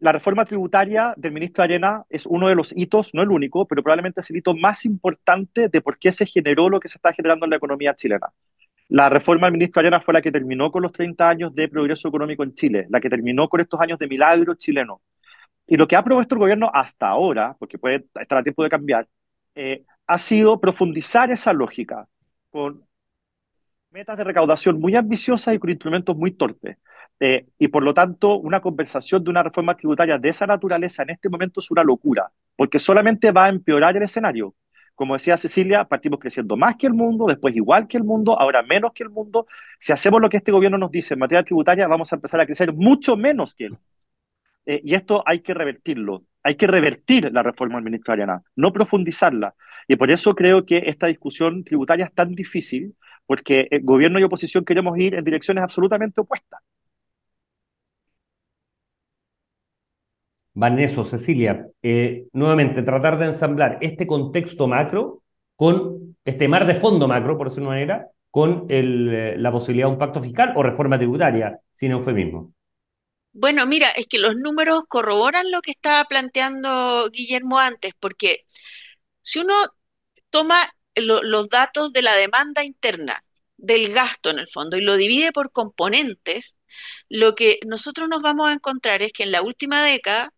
la 0.00 0.12
reforma 0.12 0.44
tributaria 0.44 1.14
del 1.16 1.32
ministro 1.32 1.64
Arena 1.64 2.04
es 2.08 2.26
uno 2.26 2.48
de 2.48 2.54
los 2.54 2.72
hitos, 2.76 3.14
no 3.14 3.22
el 3.22 3.30
único, 3.30 3.66
pero 3.66 3.82
probablemente 3.82 4.20
es 4.20 4.30
el 4.30 4.36
hito 4.36 4.54
más 4.54 4.84
importante 4.84 5.68
de 5.68 5.80
por 5.80 5.98
qué 5.98 6.12
se 6.12 6.26
generó 6.26 6.68
lo 6.68 6.80
que 6.80 6.88
se 6.88 6.98
está 6.98 7.12
generando 7.12 7.46
en 7.46 7.50
la 7.50 7.56
economía 7.56 7.94
chilena. 7.94 8.28
La 8.88 9.08
reforma 9.10 9.46
del 9.46 9.52
ministro 9.52 9.80
Arena 9.80 10.00
fue 10.00 10.14
la 10.14 10.22
que 10.22 10.32
terminó 10.32 10.72
con 10.72 10.82
los 10.82 10.92
30 10.92 11.28
años 11.28 11.54
de 11.54 11.68
progreso 11.68 12.08
económico 12.08 12.42
en 12.42 12.54
Chile, 12.54 12.86
la 12.88 13.00
que 13.00 13.10
terminó 13.10 13.48
con 13.48 13.60
estos 13.60 13.80
años 13.80 13.98
de 13.98 14.08
milagro 14.08 14.54
chileno. 14.54 15.02
Y 15.66 15.76
lo 15.76 15.86
que 15.86 15.96
ha 15.96 16.02
propuesto 16.02 16.34
el 16.34 16.38
gobierno 16.40 16.70
hasta 16.72 17.08
ahora, 17.08 17.54
porque 17.58 17.78
puede 17.78 18.06
estar 18.18 18.38
a 18.38 18.42
tiempo 18.42 18.62
de 18.62 18.70
cambiar, 18.70 19.06
eh, 19.54 19.84
ha 20.06 20.18
sido 20.18 20.58
profundizar 20.58 21.30
esa 21.30 21.52
lógica 21.52 22.08
con 22.50 22.82
metas 23.90 24.16
de 24.16 24.24
recaudación 24.24 24.80
muy 24.80 24.96
ambiciosas 24.96 25.54
y 25.54 25.58
con 25.58 25.70
instrumentos 25.70 26.16
muy 26.16 26.32
torpes. 26.32 26.78
Eh, 27.20 27.46
y 27.58 27.68
por 27.68 27.82
lo 27.82 27.92
tanto, 27.92 28.36
una 28.36 28.60
conversación 28.60 29.22
de 29.24 29.30
una 29.30 29.42
reforma 29.42 29.76
tributaria 29.76 30.18
de 30.18 30.28
esa 30.28 30.46
naturaleza 30.46 31.02
en 31.02 31.10
este 31.10 31.28
momento 31.28 31.60
es 31.60 31.70
una 31.70 31.82
locura, 31.82 32.30
porque 32.56 32.78
solamente 32.78 33.30
va 33.32 33.46
a 33.46 33.48
empeorar 33.48 33.96
el 33.96 34.04
escenario. 34.04 34.54
Como 34.98 35.14
decía 35.14 35.36
Cecilia, 35.36 35.84
partimos 35.84 36.18
creciendo 36.18 36.56
más 36.56 36.74
que 36.76 36.88
el 36.88 36.92
mundo, 36.92 37.26
después 37.26 37.54
igual 37.54 37.86
que 37.86 37.96
el 37.96 38.02
mundo, 38.02 38.36
ahora 38.36 38.64
menos 38.64 38.92
que 38.92 39.04
el 39.04 39.10
mundo. 39.10 39.46
Si 39.78 39.92
hacemos 39.92 40.20
lo 40.20 40.28
que 40.28 40.38
este 40.38 40.50
gobierno 40.50 40.76
nos 40.76 40.90
dice 40.90 41.14
en 41.14 41.20
materia 41.20 41.44
tributaria, 41.44 41.86
vamos 41.86 42.12
a 42.12 42.16
empezar 42.16 42.40
a 42.40 42.46
crecer 42.46 42.72
mucho 42.72 43.16
menos 43.16 43.54
que 43.54 43.66
él. 43.66 43.78
Eh, 44.66 44.80
y 44.84 44.94
esto 44.96 45.22
hay 45.24 45.38
que 45.38 45.54
revertirlo. 45.54 46.24
Hay 46.42 46.56
que 46.56 46.66
revertir 46.66 47.30
la 47.32 47.44
reforma 47.44 47.80
Ariana, 48.08 48.42
no 48.56 48.72
profundizarla. 48.72 49.54
Y 49.86 49.94
por 49.94 50.10
eso 50.10 50.34
creo 50.34 50.66
que 50.66 50.78
esta 50.86 51.06
discusión 51.06 51.62
tributaria 51.62 52.06
es 52.06 52.12
tan 52.12 52.34
difícil, 52.34 52.96
porque 53.24 53.68
el 53.70 53.82
gobierno 53.84 54.18
y 54.18 54.24
oposición 54.24 54.64
queremos 54.64 54.98
ir 54.98 55.14
en 55.14 55.22
direcciones 55.24 55.62
absolutamente 55.62 56.20
opuestas. 56.20 56.60
Van 60.58 60.76
eso, 60.80 61.04
Cecilia. 61.04 61.68
Eh, 61.82 62.26
nuevamente, 62.32 62.82
tratar 62.82 63.16
de 63.16 63.26
ensamblar 63.26 63.78
este 63.80 64.08
contexto 64.08 64.66
macro 64.66 65.22
con 65.54 66.16
este 66.24 66.48
mar 66.48 66.66
de 66.66 66.74
fondo 66.74 67.06
macro, 67.06 67.38
por 67.38 67.46
decirlo 67.48 67.70
de 67.70 67.76
una 67.76 67.76
manera, 67.76 68.08
con 68.28 68.66
eh, 68.68 69.36
la 69.38 69.52
posibilidad 69.52 69.86
de 69.86 69.92
un 69.92 70.00
pacto 70.00 70.20
fiscal 70.20 70.54
o 70.56 70.64
reforma 70.64 70.98
tributaria, 70.98 71.60
sin 71.72 71.92
eufemismo. 71.92 72.52
Bueno, 73.32 73.66
mira, 73.66 73.90
es 73.90 74.08
que 74.08 74.18
los 74.18 74.34
números 74.34 74.82
corroboran 74.88 75.48
lo 75.52 75.60
que 75.60 75.70
estaba 75.70 76.02
planteando 76.06 77.08
Guillermo 77.12 77.60
antes, 77.60 77.92
porque 78.00 78.44
si 79.22 79.38
uno 79.38 79.54
toma 80.28 80.58
los 80.96 81.48
datos 81.48 81.92
de 81.92 82.02
la 82.02 82.16
demanda 82.16 82.64
interna, 82.64 83.22
del 83.56 83.92
gasto 83.92 84.30
en 84.30 84.40
el 84.40 84.48
fondo, 84.48 84.76
y 84.76 84.80
lo 84.80 84.96
divide 84.96 85.30
por 85.30 85.52
componentes, 85.52 86.56
lo 87.08 87.36
que 87.36 87.60
nosotros 87.64 88.08
nos 88.08 88.22
vamos 88.22 88.48
a 88.48 88.54
encontrar 88.54 89.02
es 89.02 89.12
que 89.12 89.22
en 89.22 89.30
la 89.30 89.42
última 89.42 89.84
década 89.84 90.32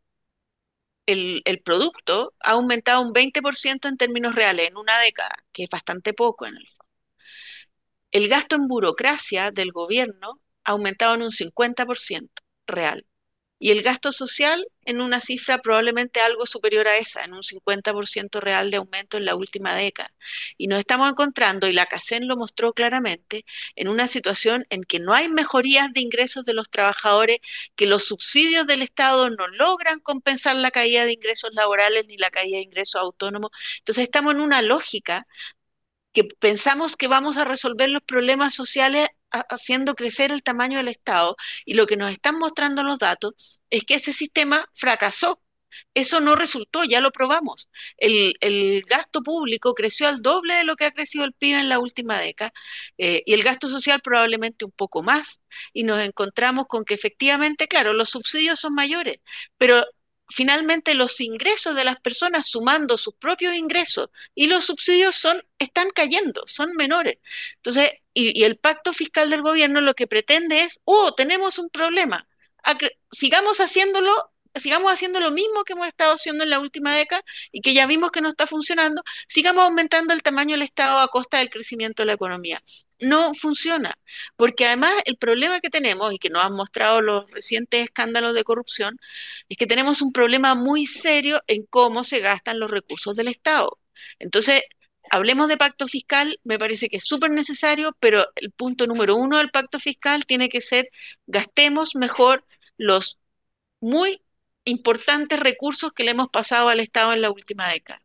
el, 1.07 1.43
el 1.45 1.61
producto 1.63 2.35
ha 2.41 2.53
aumentado 2.53 3.03
un 3.03 3.13
20% 3.13 3.89
en 3.89 3.97
términos 3.97 4.35
reales 4.35 4.69
en 4.69 4.77
una 4.77 4.99
década, 5.01 5.35
que 5.53 5.65
es 5.65 5.71
bastante 5.71 6.15
poco 6.15 6.47
en 6.47 6.57
el 6.57 6.67
fondo. 6.69 6.85
El 8.13 8.29
gasto 8.29 8.55
en 8.55 8.69
burocracia 8.69 9.51
del 9.51 9.73
gobierno 9.73 10.41
ha 10.63 10.71
aumentado 10.71 11.17
en 11.17 11.23
un 11.23 11.33
50% 11.33 12.41
real. 12.65 13.05
Y 13.61 13.71
el 13.71 13.83
gasto 13.83 14.11
social 14.11 14.67
en 14.85 15.01
una 15.01 15.21
cifra 15.21 15.59
probablemente 15.59 16.21
algo 16.21 16.47
superior 16.47 16.89
a 16.89 16.97
esa, 16.97 17.25
en 17.25 17.35
un 17.35 17.43
50% 17.43 18.41
real 18.41 18.71
de 18.71 18.79
aumento 18.79 19.19
en 19.19 19.27
la 19.27 19.37
última 19.37 19.75
década. 19.77 20.13
Y 20.57 20.67
nos 20.67 20.81
estamos 20.81 21.11
encontrando, 21.11 21.69
y 21.69 21.73
la 21.73 21.87
CACEN 21.87 22.27
lo 22.27 22.37
mostró 22.37 22.73
claramente, 22.73 23.45
en 23.77 23.89
una 23.89 24.09
situación 24.09 24.65
en 24.71 24.83
que 24.85 24.99
no 24.99 25.15
hay 25.15 25.29
mejorías 25.29 25.93
de 25.93 26.01
ingresos 26.01 26.45
de 26.47 26.55
los 26.55 26.71
trabajadores, 26.71 27.39
que 27.77 27.87
los 27.87 28.05
subsidios 28.05 28.67
del 28.67 28.83
Estado 28.83 29.31
no 29.31 29.47
logran 29.49 30.01
compensar 30.01 30.57
la 30.57 30.71
caída 30.71 31.05
de 31.05 31.13
ingresos 31.13 31.51
laborales 31.53 32.07
ni 32.07 32.17
la 32.17 32.31
caída 32.31 32.57
de 32.57 32.63
ingresos 32.65 33.01
autónomos. 33.01 33.51
Entonces 33.79 34.05
estamos 34.05 34.35
en 34.35 34.41
una 34.41 34.63
lógica 34.63 35.27
que 36.13 36.25
pensamos 36.25 36.97
que 36.97 37.09
vamos 37.09 37.37
a 37.37 37.45
resolver 37.45 37.89
los 37.89 38.03
problemas 38.03 38.55
sociales 38.55 39.09
haciendo 39.31 39.95
crecer 39.95 40.33
el 40.33 40.43
tamaño 40.43 40.79
del 40.79 40.89
Estado 40.89 41.37
y 41.65 41.75
lo 41.75 41.87
que 41.87 41.97
nos 41.97 42.13
están 42.13 42.39
mostrando 42.39 42.83
los 42.83 42.99
datos 42.99 43.63
es 43.71 43.85
que 43.85 43.95
ese 43.95 44.13
sistema 44.13 44.69
fracasó. 44.75 45.41
Eso 45.95 46.21
no 46.21 46.35
resultó, 46.37 46.85
ya 46.85 47.01
lo 47.01 47.13
probamos. 47.13 47.71
El, 47.97 48.85
gasto 48.89 49.23
público 49.23 49.75
creció 49.75 50.09
al 50.09 50.21
doble 50.21 50.55
de 50.55 50.65
lo 50.65 50.77
que 50.77 50.85
ha 50.85 50.91
crecido 50.91 51.25
el 51.25 51.33
PIB 51.33 51.59
en 51.59 51.69
la 51.69 51.79
última 51.79 52.19
década 52.19 52.53
eh, 52.99 53.23
y 53.27 53.35
el 53.35 53.43
gasto 53.45 53.69
social 53.69 54.01
probablemente 54.03 54.65
un 54.65 54.73
poco 54.73 55.03
más. 55.03 55.43
Y 55.73 55.85
nos 55.85 56.01
encontramos 56.01 56.67
con 56.67 56.85
que 56.85 56.95
efectivamente, 56.95 57.69
claro, 57.69 57.93
los 57.93 58.11
subsidios 58.11 58.59
son 58.61 58.75
mayores, 58.75 59.19
pero 59.59 59.85
finalmente 60.31 60.95
los 60.95 61.21
ingresos 61.21 61.75
de 61.75 61.85
las 61.85 62.01
personas 62.01 62.47
sumando 62.47 62.99
sus 62.99 63.15
propios 63.15 63.55
ingresos 63.55 64.11
y 64.35 64.47
los 64.47 64.65
subsidios 64.65 65.17
son 65.17 65.43
están 65.59 65.91
cayendo, 65.91 66.43
son 66.47 66.73
menores. 66.77 67.19
Entonces, 67.57 67.91
y, 68.15 68.45
el 68.45 68.57
pacto 68.57 68.93
fiscal 68.93 69.31
del 69.31 69.43
gobierno 69.43 69.81
lo 69.81 69.95
que 69.95 70.07
pretende 70.07 70.63
es, 70.63 70.81
oh, 70.85 71.13
tenemos 71.15 71.59
un 71.59 71.71
problema, 71.71 72.27
sigamos 73.11 73.61
haciéndolo 73.61 74.33
sigamos 74.55 74.93
haciendo 74.93 75.21
lo 75.21 75.31
mismo 75.31 75.65
que 75.65 75.75
hemos 75.75 75.87
estado 75.87 76.15
haciendo 76.15 76.45
en 76.45 76.51
la 76.51 76.61
última 76.61 76.95
década 76.97 77.23
y 77.53 77.61
que 77.61 77.75
ya 77.75 77.87
vimos 77.87 78.11
que 78.11 78.21
no 78.21 78.29
está 78.31 78.47
funcionando, 78.47 79.03
sigamos 79.29 79.65
aumentando 79.65 80.15
el 80.15 80.23
tamaño 80.23 80.53
del 80.53 80.63
Estado 80.63 80.99
a 80.99 81.09
costa 81.09 81.39
del 81.39 81.51
crecimiento 81.51 82.03
de 82.03 82.07
la 82.07 82.13
economía. 82.15 82.63
No 83.01 83.35
funciona, 83.35 83.95
porque 84.37 84.67
además 84.67 84.93
el 85.07 85.17
problema 85.17 85.61
que 85.61 85.71
tenemos 85.71 86.13
y 86.13 86.19
que 86.19 86.31
nos 86.31 86.45
han 86.45 86.53
mostrado 86.53 87.01
los 87.01 87.31
recientes 87.31 87.85
escándalos 87.85 88.35
de 88.35 88.45
corrupción 88.45 88.99
es 89.49 89.57
que 89.57 89.67
tenemos 89.67 90.03
un 90.03 90.13
problema 90.13 90.55
muy 90.55 90.87
serio 90.87 91.41
en 91.47 91.65
cómo 91.67 92.05
se 92.05 92.21
gastan 92.21 92.59
los 92.59 92.71
recursos 92.71 93.17
del 93.17 93.29
Estado. 93.29 93.79
Entonces, 94.19 94.63
hablemos 95.11 95.49
de 95.49 95.57
pacto 95.57 95.89
fiscal, 95.89 96.41
me 96.45 96.59
parece 96.59 96.89
que 96.89 96.99
es 96.99 97.05
súper 97.07 97.31
necesario, 97.31 97.97
pero 98.01 98.27
el 98.37 98.51
punto 98.53 98.87
número 98.87 99.17
uno 99.17 99.39
del 99.39 99.51
pacto 99.51 99.81
fiscal 99.81 100.27
tiene 100.27 100.49
que 100.49 100.61
ser 100.61 100.89
gastemos 101.27 101.97
mejor 101.97 102.45
los 102.77 103.19
muy 103.81 104.23
importantes 104.65 105.41
recursos 105.41 105.93
que 105.93 106.05
le 106.05 106.13
hemos 106.13 106.29
pasado 106.29 106.69
al 106.69 106.81
Estado 106.81 107.13
en 107.13 107.23
la 107.23 107.31
última 107.31 107.69
década. 107.69 108.01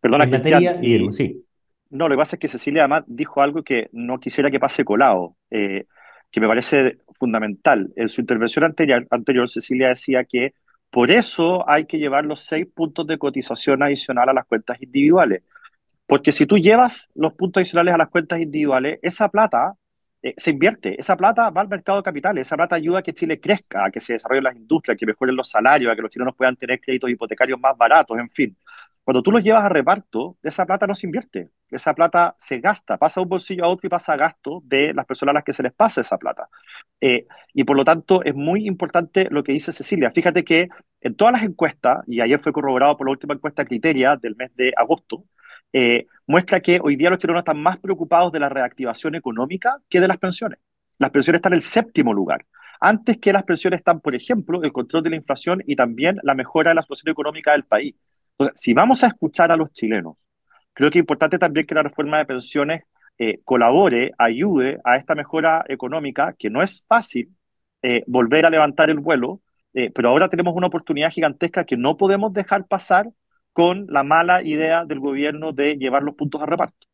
Perdona, 0.00 0.28
Cristian, 0.28 0.84
y, 0.84 1.12
sí. 1.12 1.44
No, 1.90 2.08
lo 2.08 2.14
que 2.14 2.18
pasa 2.18 2.36
es 2.36 2.40
que 2.40 2.48
Cecilia 2.48 2.82
además 2.82 3.04
dijo 3.06 3.40
algo 3.40 3.62
que 3.62 3.88
no 3.92 4.18
quisiera 4.18 4.50
que 4.50 4.60
pase 4.60 4.84
colado, 4.84 5.36
eh, 5.50 5.86
que 6.30 6.40
me 6.40 6.48
parece 6.48 6.98
fundamental. 7.12 7.92
En 7.96 8.08
su 8.08 8.20
intervención 8.20 8.64
anterior, 8.64 9.06
anterior, 9.10 9.48
Cecilia 9.48 9.88
decía 9.88 10.24
que 10.24 10.54
por 10.90 11.10
eso 11.10 11.68
hay 11.68 11.86
que 11.86 11.98
llevar 11.98 12.24
los 12.24 12.40
seis 12.40 12.66
puntos 12.66 13.06
de 13.06 13.18
cotización 13.18 13.82
adicional 13.82 14.28
a 14.28 14.32
las 14.32 14.44
cuentas 14.46 14.80
individuales. 14.82 15.42
Porque 16.06 16.32
si 16.32 16.46
tú 16.46 16.58
llevas 16.58 17.10
los 17.14 17.32
puntos 17.34 17.60
adicionales 17.60 17.94
a 17.94 17.98
las 17.98 18.08
cuentas 18.10 18.40
individuales, 18.40 18.98
esa 19.02 19.28
plata 19.28 19.74
eh, 20.24 20.32
se 20.38 20.50
invierte. 20.52 20.98
Esa 20.98 21.16
plata 21.18 21.50
va 21.50 21.60
al 21.60 21.68
mercado 21.68 21.98
de 21.98 22.02
capitales, 22.02 22.46
esa 22.46 22.56
plata 22.56 22.76
ayuda 22.76 23.00
a 23.00 23.02
que 23.02 23.12
Chile 23.12 23.38
crezca, 23.38 23.84
a 23.84 23.90
que 23.90 24.00
se 24.00 24.14
desarrollen 24.14 24.44
las 24.44 24.56
industrias, 24.56 24.94
a 24.94 24.98
que 24.98 25.04
mejoren 25.04 25.36
los 25.36 25.50
salarios, 25.50 25.92
a 25.92 25.94
que 25.96 26.00
los 26.00 26.10
chilenos 26.10 26.34
puedan 26.34 26.56
tener 26.56 26.80
créditos 26.80 27.10
hipotecarios 27.10 27.60
más 27.60 27.76
baratos, 27.76 28.18
en 28.18 28.30
fin. 28.30 28.56
cuando 29.04 29.22
tú 29.22 29.30
los 29.30 29.42
llevas 29.44 29.64
a 29.64 29.68
reparto, 29.68 30.38
esa 30.42 30.64
plata 30.64 30.86
no 30.86 30.94
se 30.94 31.06
invierte, 31.06 31.50
esa 31.70 31.94
plata 31.94 32.34
se 32.38 32.58
gasta, 32.58 32.96
pasa 32.96 33.20
de 33.20 33.24
un 33.24 33.28
bolsillo 33.28 33.64
a 33.64 33.68
otro 33.68 33.86
y 33.86 33.90
pasa 33.90 34.14
a 34.14 34.16
gasto 34.16 34.62
de 34.64 34.94
las 34.94 35.04
personas 35.04 35.32
a 35.32 35.34
las 35.34 35.44
que 35.44 35.52
se 35.52 35.62
les 35.62 35.74
pasa 35.74 36.00
esa 36.00 36.16
plata. 36.16 36.48
Eh, 37.02 37.26
y 37.52 37.64
por 37.64 37.76
lo 37.76 37.84
tanto 37.84 38.22
es 38.24 38.34
muy 38.34 38.66
importante 38.66 39.28
lo 39.30 39.44
que 39.44 39.52
dice 39.52 39.72
Cecilia. 39.72 40.10
Fíjate 40.10 40.42
que 40.42 40.68
en 41.02 41.16
todas 41.16 41.32
las 41.32 41.42
encuestas, 41.42 41.98
y 42.06 42.22
ayer 42.22 42.40
fue 42.40 42.52
corroborado 42.52 42.96
por 42.96 43.06
la 43.06 43.10
última 43.12 43.34
encuesta 43.34 43.66
Criteria 43.66 44.16
del 44.16 44.36
mes 44.36 44.56
de 44.56 44.72
agosto, 44.74 45.24
eh, 45.76 46.06
muestra 46.28 46.60
que 46.60 46.78
hoy 46.80 46.94
día 46.94 47.10
los 47.10 47.18
chilenos 47.18 47.40
están 47.40 47.60
más 47.60 47.78
preocupados 47.78 48.30
de 48.30 48.38
la 48.38 48.48
reactivación 48.48 49.16
económica 49.16 49.78
que 49.90 50.00
de 50.00 50.06
las 50.06 50.18
pensiones. 50.18 50.60
Las 50.98 51.10
pensiones 51.10 51.38
están 51.40 51.52
en 51.52 51.56
el 51.56 51.62
séptimo 51.62 52.14
lugar. 52.14 52.46
Antes 52.80 53.18
que 53.18 53.32
las 53.32 53.42
pensiones 53.42 53.78
están, 53.78 53.98
por 53.98 54.14
ejemplo, 54.14 54.62
el 54.62 54.72
control 54.72 55.02
de 55.02 55.10
la 55.10 55.16
inflación 55.16 55.64
y 55.66 55.74
también 55.74 56.20
la 56.22 56.36
mejora 56.36 56.70
de 56.70 56.76
la 56.76 56.82
situación 56.82 57.10
económica 57.10 57.50
del 57.52 57.64
país. 57.64 57.96
Entonces, 58.30 58.60
si 58.60 58.72
vamos 58.72 59.02
a 59.02 59.08
escuchar 59.08 59.50
a 59.50 59.56
los 59.56 59.72
chilenos, 59.72 60.16
creo 60.74 60.90
que 60.90 60.98
es 60.98 61.02
importante 61.02 61.40
también 61.40 61.66
que 61.66 61.74
la 61.74 61.82
reforma 61.82 62.18
de 62.18 62.26
pensiones 62.26 62.84
eh, 63.18 63.40
colabore, 63.42 64.12
ayude 64.16 64.78
a 64.84 64.96
esta 64.96 65.16
mejora 65.16 65.64
económica, 65.68 66.36
que 66.38 66.50
no 66.50 66.62
es 66.62 66.84
fácil 66.86 67.34
eh, 67.82 68.04
volver 68.06 68.46
a 68.46 68.50
levantar 68.50 68.90
el 68.90 69.00
vuelo, 69.00 69.40
pero 69.92 70.08
ahora 70.08 70.28
tenemos 70.28 70.54
una 70.54 70.68
oportunidad 70.68 71.10
gigantesca 71.10 71.64
que 71.64 71.76
no 71.76 71.96
podemos 71.96 72.32
dejar 72.32 72.64
pasar 72.64 73.08
con 73.54 73.86
la 73.88 74.02
mala 74.02 74.42
idea 74.42 74.84
del 74.84 75.00
gobierno 75.00 75.52
de 75.52 75.76
llevar 75.76 76.02
los 76.02 76.16
puntos 76.16 76.42
a 76.42 76.46
reparto. 76.46 76.86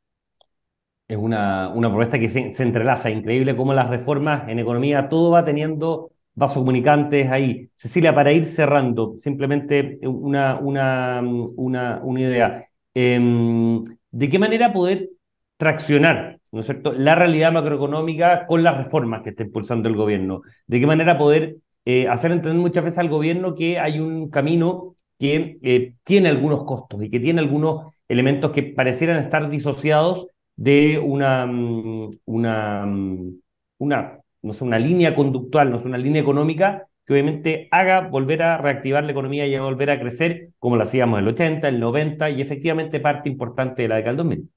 Es 1.09 1.16
una, 1.16 1.70
una 1.70 1.88
propuesta 1.88 2.20
que 2.20 2.29
se, 2.29 2.53
entrelaza, 2.62 3.11
increíble 3.11 3.57
cómo 3.57 3.75
las 3.75 3.90
reformas 3.90 4.49
en 4.49 4.61
economía, 4.61 5.09
todo 5.09 5.33
va 5.33 5.44
teniendo 5.44 6.12
vasos 6.35 6.59
comunicantes 6.59 7.29
ahí. 7.31 7.70
Cecilia, 7.75 8.14
para 8.14 8.31
ir 8.31 8.46
cerrando, 8.46 9.14
simplemente 9.18 9.99
una, 10.03 10.59
una, 10.61 11.20
una, 11.23 12.01
una 12.05 12.20
idea. 12.20 12.68
Em, 12.94 13.83
¿De 14.11 14.29
qué 14.29 14.38
manera 14.38 14.73
poder 14.73 15.11
traccionar 15.57 16.38
¿no 16.53 16.61
es 16.61 16.66
cierto? 16.66 16.92
la 16.92 17.14
realidad 17.14 17.53
macroeconómica 17.53 18.46
con 18.46 18.62
las 18.62 18.77
reformas 18.77 19.23
que 19.23 19.31
está 19.31 19.42
impulsando 19.44 19.88
el 19.88 19.96
gobierno? 19.96 20.42
¿De 20.66 20.79
qué 20.79 20.87
manera 20.87 21.18
poder 21.18 21.57
eh, 21.85 22.07
hacer 22.09 22.33
entender 22.33 22.61
muchas 22.61 22.85
veces 22.85 22.99
al 22.99 23.09
gobierno 23.09 23.55
que 23.55 23.79
hay 23.79 23.99
un 23.99 24.31
camino 24.31 24.96
que 25.20 25.59
eh, 25.62 25.94
tiene 26.04 26.30
algunos 26.30 26.64
costos 26.64 27.02
y 27.04 27.11
que 27.11 27.20
tiene 27.20 27.40
algunos 27.40 27.92
elementos 28.09 28.50
que 28.52 28.62
parecieran 28.64 29.18
estar 29.22 29.50
disociados 29.50 30.28
de 30.56 30.98
una, 30.98 31.46
mm, 31.46 32.11
mm, 32.26 33.40
una 33.78 34.20
no 34.42 34.52
es 34.52 34.62
una 34.62 34.78
línea 34.78 35.14
conductual, 35.14 35.70
no 35.70 35.76
es 35.76 35.85
una 35.85 35.98
línea 35.98 36.22
económica 36.22 36.87
que 37.04 37.12
obviamente 37.12 37.68
haga 37.70 38.00
volver 38.09 38.42
a 38.42 38.56
reactivar 38.59 39.04
la 39.04 39.12
economía 39.12 39.46
y 39.46 39.54
a 39.54 39.62
volver 39.62 39.90
a 39.90 40.00
crecer 40.00 40.50
como 40.59 40.76
lo 40.76 40.85
hacíamos 40.85 41.18
en 41.18 41.24
el 41.26 41.33
80, 41.33 41.68
el 41.68 41.80
90 41.80 42.30
y 42.30 42.40
efectivamente 42.40 43.00
parte 43.00 43.28
importante 43.28 43.83
de 43.83 43.88
la 43.88 43.96
década 43.96 44.12
del 44.12 44.16
2000. 44.18 44.50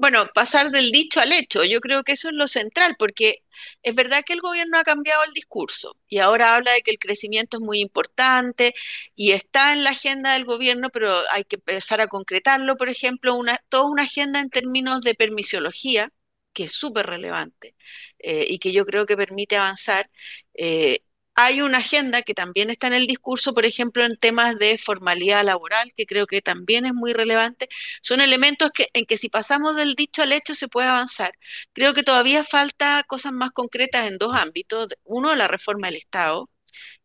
Bueno, 0.00 0.28
pasar 0.34 0.70
del 0.70 0.92
dicho 0.92 1.20
al 1.20 1.30
hecho, 1.32 1.62
yo 1.64 1.80
creo 1.80 2.02
que 2.04 2.12
eso 2.12 2.28
es 2.28 2.34
lo 2.34 2.48
central, 2.48 2.96
porque 2.98 3.44
es 3.82 3.94
verdad 3.94 4.22
que 4.24 4.32
el 4.32 4.40
gobierno 4.40 4.78
ha 4.78 4.82
cambiado 4.84 5.22
el 5.24 5.34
discurso 5.34 5.94
y 6.08 6.18
ahora 6.18 6.54
habla 6.54 6.72
de 6.72 6.80
que 6.80 6.90
el 6.90 6.98
crecimiento 6.98 7.58
es 7.58 7.60
muy 7.62 7.80
importante 7.82 8.74
y 9.14 9.32
está 9.32 9.74
en 9.74 9.84
la 9.84 9.90
agenda 9.90 10.32
del 10.32 10.46
gobierno, 10.46 10.88
pero 10.90 11.20
hay 11.32 11.44
que 11.44 11.56
empezar 11.56 12.00
a 12.00 12.06
concretarlo, 12.08 12.76
por 12.78 12.88
ejemplo, 12.88 13.34
una, 13.34 13.58
toda 13.68 13.84
una 13.90 14.04
agenda 14.04 14.40
en 14.40 14.48
términos 14.48 15.02
de 15.02 15.14
permisología, 15.14 16.10
que 16.54 16.64
es 16.64 16.72
súper 16.72 17.06
relevante 17.06 17.76
eh, 18.18 18.46
y 18.48 18.58
que 18.58 18.72
yo 18.72 18.86
creo 18.86 19.04
que 19.06 19.16
permite 19.18 19.56
avanzar. 19.56 20.10
Eh, 20.54 21.00
hay 21.34 21.62
una 21.62 21.78
agenda 21.78 22.22
que 22.22 22.34
también 22.34 22.70
está 22.70 22.86
en 22.88 22.94
el 22.94 23.06
discurso, 23.06 23.54
por 23.54 23.64
ejemplo, 23.66 24.04
en 24.04 24.16
temas 24.18 24.58
de 24.58 24.78
formalidad 24.78 25.44
laboral, 25.44 25.92
que 25.96 26.06
creo 26.06 26.26
que 26.26 26.42
también 26.42 26.86
es 26.86 26.92
muy 26.94 27.12
relevante. 27.12 27.68
Son 28.02 28.20
elementos 28.20 28.70
que, 28.72 28.88
en 28.92 29.06
que 29.06 29.16
si 29.16 29.28
pasamos 29.28 29.76
del 29.76 29.94
dicho 29.94 30.22
al 30.22 30.32
hecho 30.32 30.54
se 30.54 30.68
puede 30.68 30.88
avanzar. 30.88 31.32
Creo 31.72 31.94
que 31.94 32.02
todavía 32.02 32.44
falta 32.44 33.04
cosas 33.04 33.32
más 33.32 33.52
concretas 33.52 34.06
en 34.06 34.18
dos 34.18 34.36
ámbitos. 34.36 34.94
Uno, 35.04 35.34
la 35.36 35.48
reforma 35.48 35.88
del 35.88 35.96
Estado, 35.96 36.50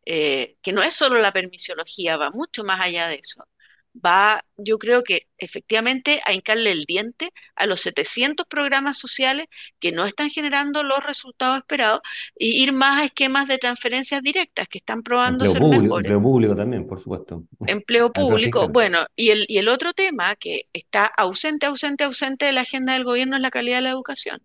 eh, 0.05 0.57
que 0.61 0.73
no 0.73 0.83
es 0.83 0.93
solo 0.95 1.19
la 1.19 1.31
permisiología, 1.33 2.17
va 2.17 2.31
mucho 2.31 2.63
más 2.63 2.81
allá 2.81 3.07
de 3.07 3.15
eso 3.23 3.45
va, 4.03 4.43
yo 4.57 4.77
creo 4.77 5.03
que 5.03 5.27
efectivamente 5.37 6.21
a 6.25 6.33
hincarle 6.33 6.71
el 6.71 6.85
diente 6.85 7.31
a 7.55 7.65
los 7.65 7.81
700 7.81 8.45
programas 8.47 8.97
sociales 8.97 9.47
que 9.79 9.91
no 9.91 10.05
están 10.05 10.29
generando 10.29 10.83
los 10.83 11.03
resultados 11.03 11.57
esperados 11.57 12.01
y 12.37 12.61
ir 12.63 12.73
más 12.73 13.01
a 13.01 13.05
esquemas 13.05 13.47
de 13.47 13.57
transferencias 13.57 14.21
directas 14.21 14.67
que 14.67 14.79
están 14.79 15.03
probando 15.03 15.45
ser 15.45 15.61
mejores. 15.61 16.05
Empleo 16.05 16.21
público 16.21 16.55
también, 16.55 16.87
por 16.87 16.99
supuesto. 17.01 17.43
Empleo 17.65 18.11
público, 18.13 18.67
bueno, 18.69 19.05
y 19.15 19.29
el, 19.29 19.45
y 19.47 19.57
el 19.57 19.67
otro 19.67 19.93
tema 19.93 20.35
que 20.35 20.67
está 20.73 21.05
ausente, 21.05 21.65
ausente, 21.65 22.03
ausente 22.03 22.45
de 22.45 22.53
la 22.53 22.61
agenda 22.61 22.93
del 22.93 23.03
gobierno 23.03 23.35
es 23.35 23.41
la 23.41 23.51
calidad 23.51 23.77
de 23.77 23.83
la 23.83 23.89
educación 23.91 24.41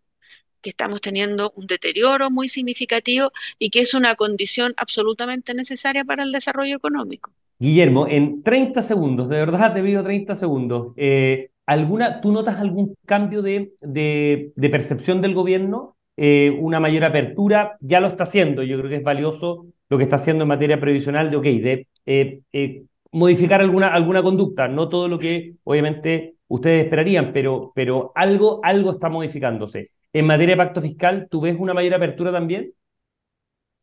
que 0.60 0.70
estamos 0.70 1.00
teniendo 1.00 1.52
un 1.56 1.66
deterioro 1.66 2.30
muy 2.30 2.46
significativo 2.48 3.32
y 3.58 3.70
que 3.70 3.80
es 3.80 3.94
una 3.94 4.14
condición 4.14 4.74
absolutamente 4.76 5.54
necesaria 5.54 6.04
para 6.04 6.22
el 6.22 6.32
desarrollo 6.32 6.76
económico. 6.76 7.32
Guillermo, 7.60 8.06
en 8.08 8.42
30 8.42 8.80
segundos, 8.80 9.28
de 9.28 9.36
verdad 9.36 9.74
te 9.74 9.82
pido 9.82 10.02
30 10.02 10.34
segundos, 10.34 10.94
eh, 10.96 11.50
¿alguna, 11.66 12.22
¿tú 12.22 12.32
notas 12.32 12.56
algún 12.56 12.96
cambio 13.04 13.42
de, 13.42 13.74
de, 13.82 14.68
percepción 14.70 15.20
del 15.20 15.34
gobierno? 15.34 15.94
Eh, 16.16 16.56
una 16.58 16.80
mayor 16.80 17.04
apertura, 17.04 17.76
ya 17.80 18.00
lo 18.00 18.08
está 18.08 18.24
haciendo, 18.24 18.62
yo 18.62 18.78
creo 18.78 18.88
que 18.88 18.96
es 18.96 19.02
valioso 19.02 19.66
lo 19.90 19.98
que 19.98 20.04
está 20.04 20.16
haciendo 20.16 20.44
en 20.44 20.48
materia 20.48 20.80
previsional 20.80 21.30
de, 21.30 21.36
ok, 21.36 21.44
de 21.44 21.86
eh, 22.06 22.82
modificar 23.12 23.60
alguna, 23.60 23.88
alguna 23.88 24.22
conducta, 24.22 24.66
no 24.66 24.88
todo 24.88 25.06
lo 25.06 25.18
que 25.18 25.56
obviamente 25.64 26.36
ustedes 26.48 26.84
esperarían, 26.84 27.30
pero, 27.30 27.72
pero 27.74 28.10
algo, 28.14 28.60
algo 28.62 28.92
está 28.92 29.10
modificándose. 29.10 29.90
En 30.14 30.26
materia 30.26 30.54
de 30.54 30.64
pacto 30.64 30.80
fiscal, 30.80 31.28
¿tú 31.30 31.42
ves 31.42 31.56
una 31.58 31.74
mayor 31.74 31.92
apertura 31.92 32.32
también? 32.32 32.72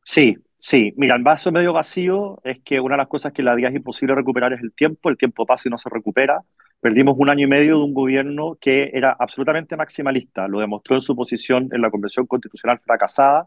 Sí, 0.03 0.35
Sí, 0.60 0.93
mira, 0.98 1.15
el 1.15 1.24
vaso 1.24 1.52
medio 1.52 1.72
vacío 1.72 2.39
es 2.43 2.60
que 2.63 2.80
una 2.80 2.96
de 2.96 2.98
las 3.00 3.08
cosas 3.08 3.32
que 3.32 3.43
la 3.43 3.56
día 3.56 3.67
es 3.67 3.76
imposible 3.76 4.15
recuperar 4.15 4.54
es 4.54 4.62
el 4.62 4.74
tiempo, 4.74 5.10
el 5.10 5.17
tiempo 5.17 5.46
pasa 5.46 5.70
y 5.70 5.72
no 5.72 5.78
se 5.78 5.89
recupera. 5.89 6.41
Perdimos 6.82 7.15
un 7.17 7.30
año 7.30 7.46
y 7.46 7.48
medio 7.50 7.78
de 7.78 7.84
un 7.84 7.93
gobierno 7.93 8.58
que 8.60 8.89
era 8.93 9.15
absolutamente 9.20 9.78
maximalista, 9.78 10.48
lo 10.48 10.60
demostró 10.60 10.96
en 10.96 11.02
su 11.02 11.15
posición 11.15 11.70
en 11.72 11.82
la 11.82 11.91
Convención 11.91 12.26
Constitucional 12.26 12.80
fracasada 12.84 13.46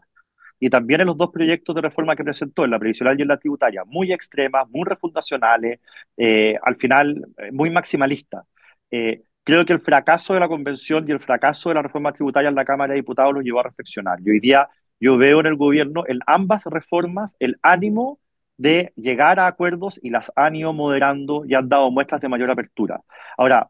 y 0.59 0.69
también 0.69 1.01
en 1.01 1.07
los 1.07 1.17
dos 1.17 1.31
proyectos 1.31 1.75
de 1.75 1.81
reforma 1.81 2.15
que 2.15 2.23
presentó, 2.23 2.65
en 2.65 2.71
la 2.71 2.79
previsional 2.79 3.19
y 3.19 3.23
en 3.23 3.27
la 3.29 3.37
tributaria, 3.37 3.83
muy 3.85 4.13
extremas, 4.13 4.69
muy 4.69 4.83
refundacionales, 4.85 5.79
eh, 6.17 6.57
al 6.63 6.75
final 6.77 7.27
eh, 7.37 7.51
muy 7.51 7.69
maximalista. 7.71 8.45
Eh, 8.91 9.23
creo 9.43 9.65
que 9.65 9.73
el 9.73 9.81
fracaso 9.81 10.33
de 10.33 10.39
la 10.39 10.47
Convención 10.47 11.05
y 11.07 11.11
el 11.11 11.19
fracaso 11.19 11.69
de 11.69 11.75
la 11.75 11.81
reforma 11.83 12.13
tributaria 12.13 12.49
en 12.49 12.55
la 12.55 12.65
Cámara 12.65 12.93
de 12.93 12.97
Diputados 12.97 13.33
los 13.33 13.43
llevó 13.43 13.59
a 13.61 13.63
reflexionar. 13.63 14.19
Y 14.23 14.29
hoy 14.31 14.39
día 14.39 14.67
yo 15.01 15.17
veo 15.17 15.41
en 15.41 15.47
el 15.47 15.55
gobierno, 15.55 16.03
en 16.07 16.19
ambas 16.27 16.63
reformas, 16.65 17.35
el 17.39 17.57
ánimo 17.61 18.19
de 18.57 18.93
llegar 18.95 19.39
a 19.39 19.47
acuerdos 19.47 19.99
y 20.01 20.11
las 20.11 20.31
han 20.35 20.55
ido 20.55 20.71
moderando 20.71 21.43
y 21.45 21.55
han 21.55 21.67
dado 21.67 21.89
muestras 21.89 22.21
de 22.21 22.29
mayor 22.29 22.51
apertura. 22.51 23.01
Ahora, 23.35 23.69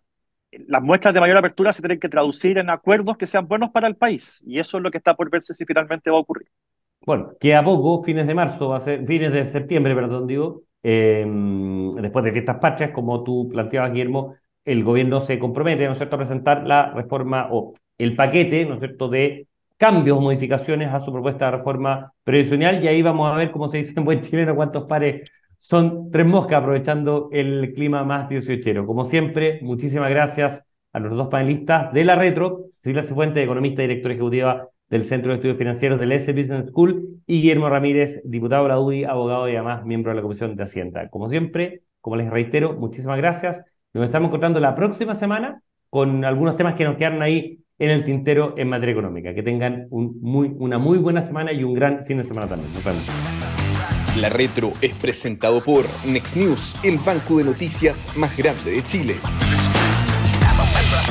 las 0.52 0.82
muestras 0.82 1.14
de 1.14 1.22
mayor 1.22 1.38
apertura 1.38 1.72
se 1.72 1.82
tienen 1.82 2.00
que 2.00 2.10
traducir 2.10 2.58
en 2.58 2.70
acuerdos 2.70 3.18
que 3.18 3.26
sean 3.26 3.48
buenos 3.48 3.70
para 3.72 3.88
el 3.88 3.96
país 3.96 4.44
y 4.46 4.60
eso 4.60 4.78
es 4.78 4.84
lo 4.84 4.92
que 4.92 4.98
está 4.98 5.16
por 5.16 5.30
verse 5.30 5.54
si 5.54 5.66
finalmente 5.66 6.12
va 6.12 6.18
a 6.18 6.22
ocurrir. 6.22 6.50
Bueno, 7.06 7.32
que 7.40 7.56
a 7.56 7.64
poco, 7.64 8.04
fines 8.04 8.28
de 8.28 8.36
marzo, 8.36 8.70
va 8.70 8.78
a 8.78 8.80
ser, 8.82 9.06
fines 9.08 9.32
de 9.32 9.46
septiembre, 9.48 9.96
perdón, 9.96 10.28
digo, 10.28 10.64
em, 10.84 11.92
después 11.94 12.26
de 12.26 12.32
fiestas 12.34 12.58
patrias, 12.58 12.92
como 12.92 13.24
tú 13.24 13.48
planteabas, 13.50 13.92
Guillermo, 13.92 14.36
el 14.66 14.84
gobierno 14.84 15.22
se 15.22 15.40
compromete, 15.40 15.86
¿no 15.86 15.94
es 15.94 15.98
cierto?, 15.98 16.16
a 16.18 16.20
presentar 16.20 16.68
la 16.68 16.92
reforma 16.94 17.48
o 17.50 17.74
el 17.98 18.16
paquete, 18.16 18.66
¿no 18.66 18.76
es 18.76 18.80
cierto?, 18.82 19.08
de 19.10 19.48
cambios 19.82 20.20
o 20.20 20.22
modificaciones 20.22 20.94
a 20.94 21.00
su 21.00 21.12
propuesta 21.12 21.46
de 21.46 21.58
reforma 21.58 22.14
previsional 22.24 22.84
y 22.84 22.88
ahí 22.88 23.02
vamos 23.02 23.34
a 23.34 23.36
ver, 23.36 23.50
como 23.50 23.68
se 23.68 23.80
dice 23.80 23.94
en 23.98 24.06
buen 24.06 24.22
chileno, 24.22 24.56
cuántos 24.56 24.84
pares 24.84 25.28
son 25.58 26.12
tres 26.12 26.28
moscas 26.28 26.60
aprovechando 26.60 27.30
el 27.32 27.74
clima 27.74 28.04
más 28.04 28.30
dieciochero. 28.30 28.86
Como 28.86 29.06
siempre, 29.06 29.58
muchísimas 29.64 30.12
gracias 30.12 30.68
a 30.94 31.00
los 31.00 31.18
dos 31.18 31.30
panelistas 31.30 31.92
de 31.94 32.06
la 32.06 32.16
Retro, 32.16 32.66
Silvia 32.78 33.02
Cifuente, 33.02 33.42
economista 33.42 33.82
y 33.82 33.88
directora 33.88 34.14
ejecutiva 34.14 34.68
del 34.88 35.04
Centro 35.06 35.32
de 35.32 35.38
Estudios 35.38 35.58
Financieros 35.58 36.00
del 36.00 36.12
S 36.12 36.32
Business 36.32 36.68
School, 36.68 37.24
y 37.26 37.42
Guillermo 37.42 37.68
Ramírez, 37.68 38.22
diputado 38.24 38.64
de 38.64 38.70
la 38.70 38.80
UDI, 38.80 39.06
abogado 39.06 39.50
y 39.50 39.56
además 39.56 39.84
miembro 39.84 40.12
de 40.12 40.18
la 40.18 40.22
Comisión 40.22 40.56
de 40.56 40.64
Hacienda. 40.64 41.10
Como 41.10 41.28
siempre, 41.28 41.82
como 42.02 42.18
les 42.18 42.30
reitero, 42.30 42.74
muchísimas 42.74 43.18
gracias. 43.18 43.66
Nos 43.94 44.06
estamos 44.06 44.28
encontrando 44.28 44.60
la 44.60 44.76
próxima 44.76 45.16
semana 45.16 45.64
con 45.90 46.24
algunos 46.24 46.56
temas 46.56 46.76
que 46.76 46.84
nos 46.84 46.98
quedan 46.98 47.24
ahí 47.24 47.61
en 47.82 47.90
el 47.90 48.06
tintero 48.06 48.54
en 48.58 48.70
materia 48.70 48.94
económica. 48.94 49.34
Que 49.34 49.42
tengan 49.42 49.88
un 49.90 50.20
muy, 50.22 50.54
una 50.60 50.78
muy 50.78 51.00
buena 51.00 51.24
semana 51.24 51.52
y 51.52 51.64
un 51.64 51.74
gran 51.74 52.06
fin 52.06 52.20
de 52.20 52.24
semana 52.24 52.48
también. 52.48 52.72
Nos 52.74 52.84
vemos. 52.84 53.04
La 54.18 54.30
Retro 54.30 54.72
es 54.82 54.94
presentado 54.94 55.62
por 55.62 55.86
Next 56.06 56.36
News, 56.36 56.76
el 56.84 57.00
banco 57.00 57.40
de 57.40 57.46
noticias 57.46 58.08
más 58.16 58.38
grande 58.38 58.72
de 58.72 58.86
Chile. 58.86 59.16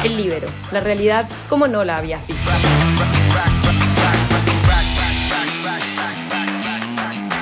El 0.04 0.16
Libero, 0.16 0.48
la 0.70 0.78
realidad 0.78 1.28
como 1.48 1.66
no 1.66 1.84
la 1.84 1.98
habías 1.98 2.24
visto. 2.28 2.50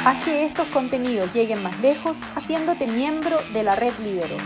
Haz 0.07 0.25
que 0.25 0.47
estos 0.47 0.69
contenidos 0.69 1.35
lleguen 1.35 1.63
más 1.63 1.79
lejos 1.81 2.17
haciéndote 2.35 2.87
miembro 2.87 3.37
de 3.53 3.63
la 3.63 3.77
red 3.77 3.93
Libero. 4.03 4.37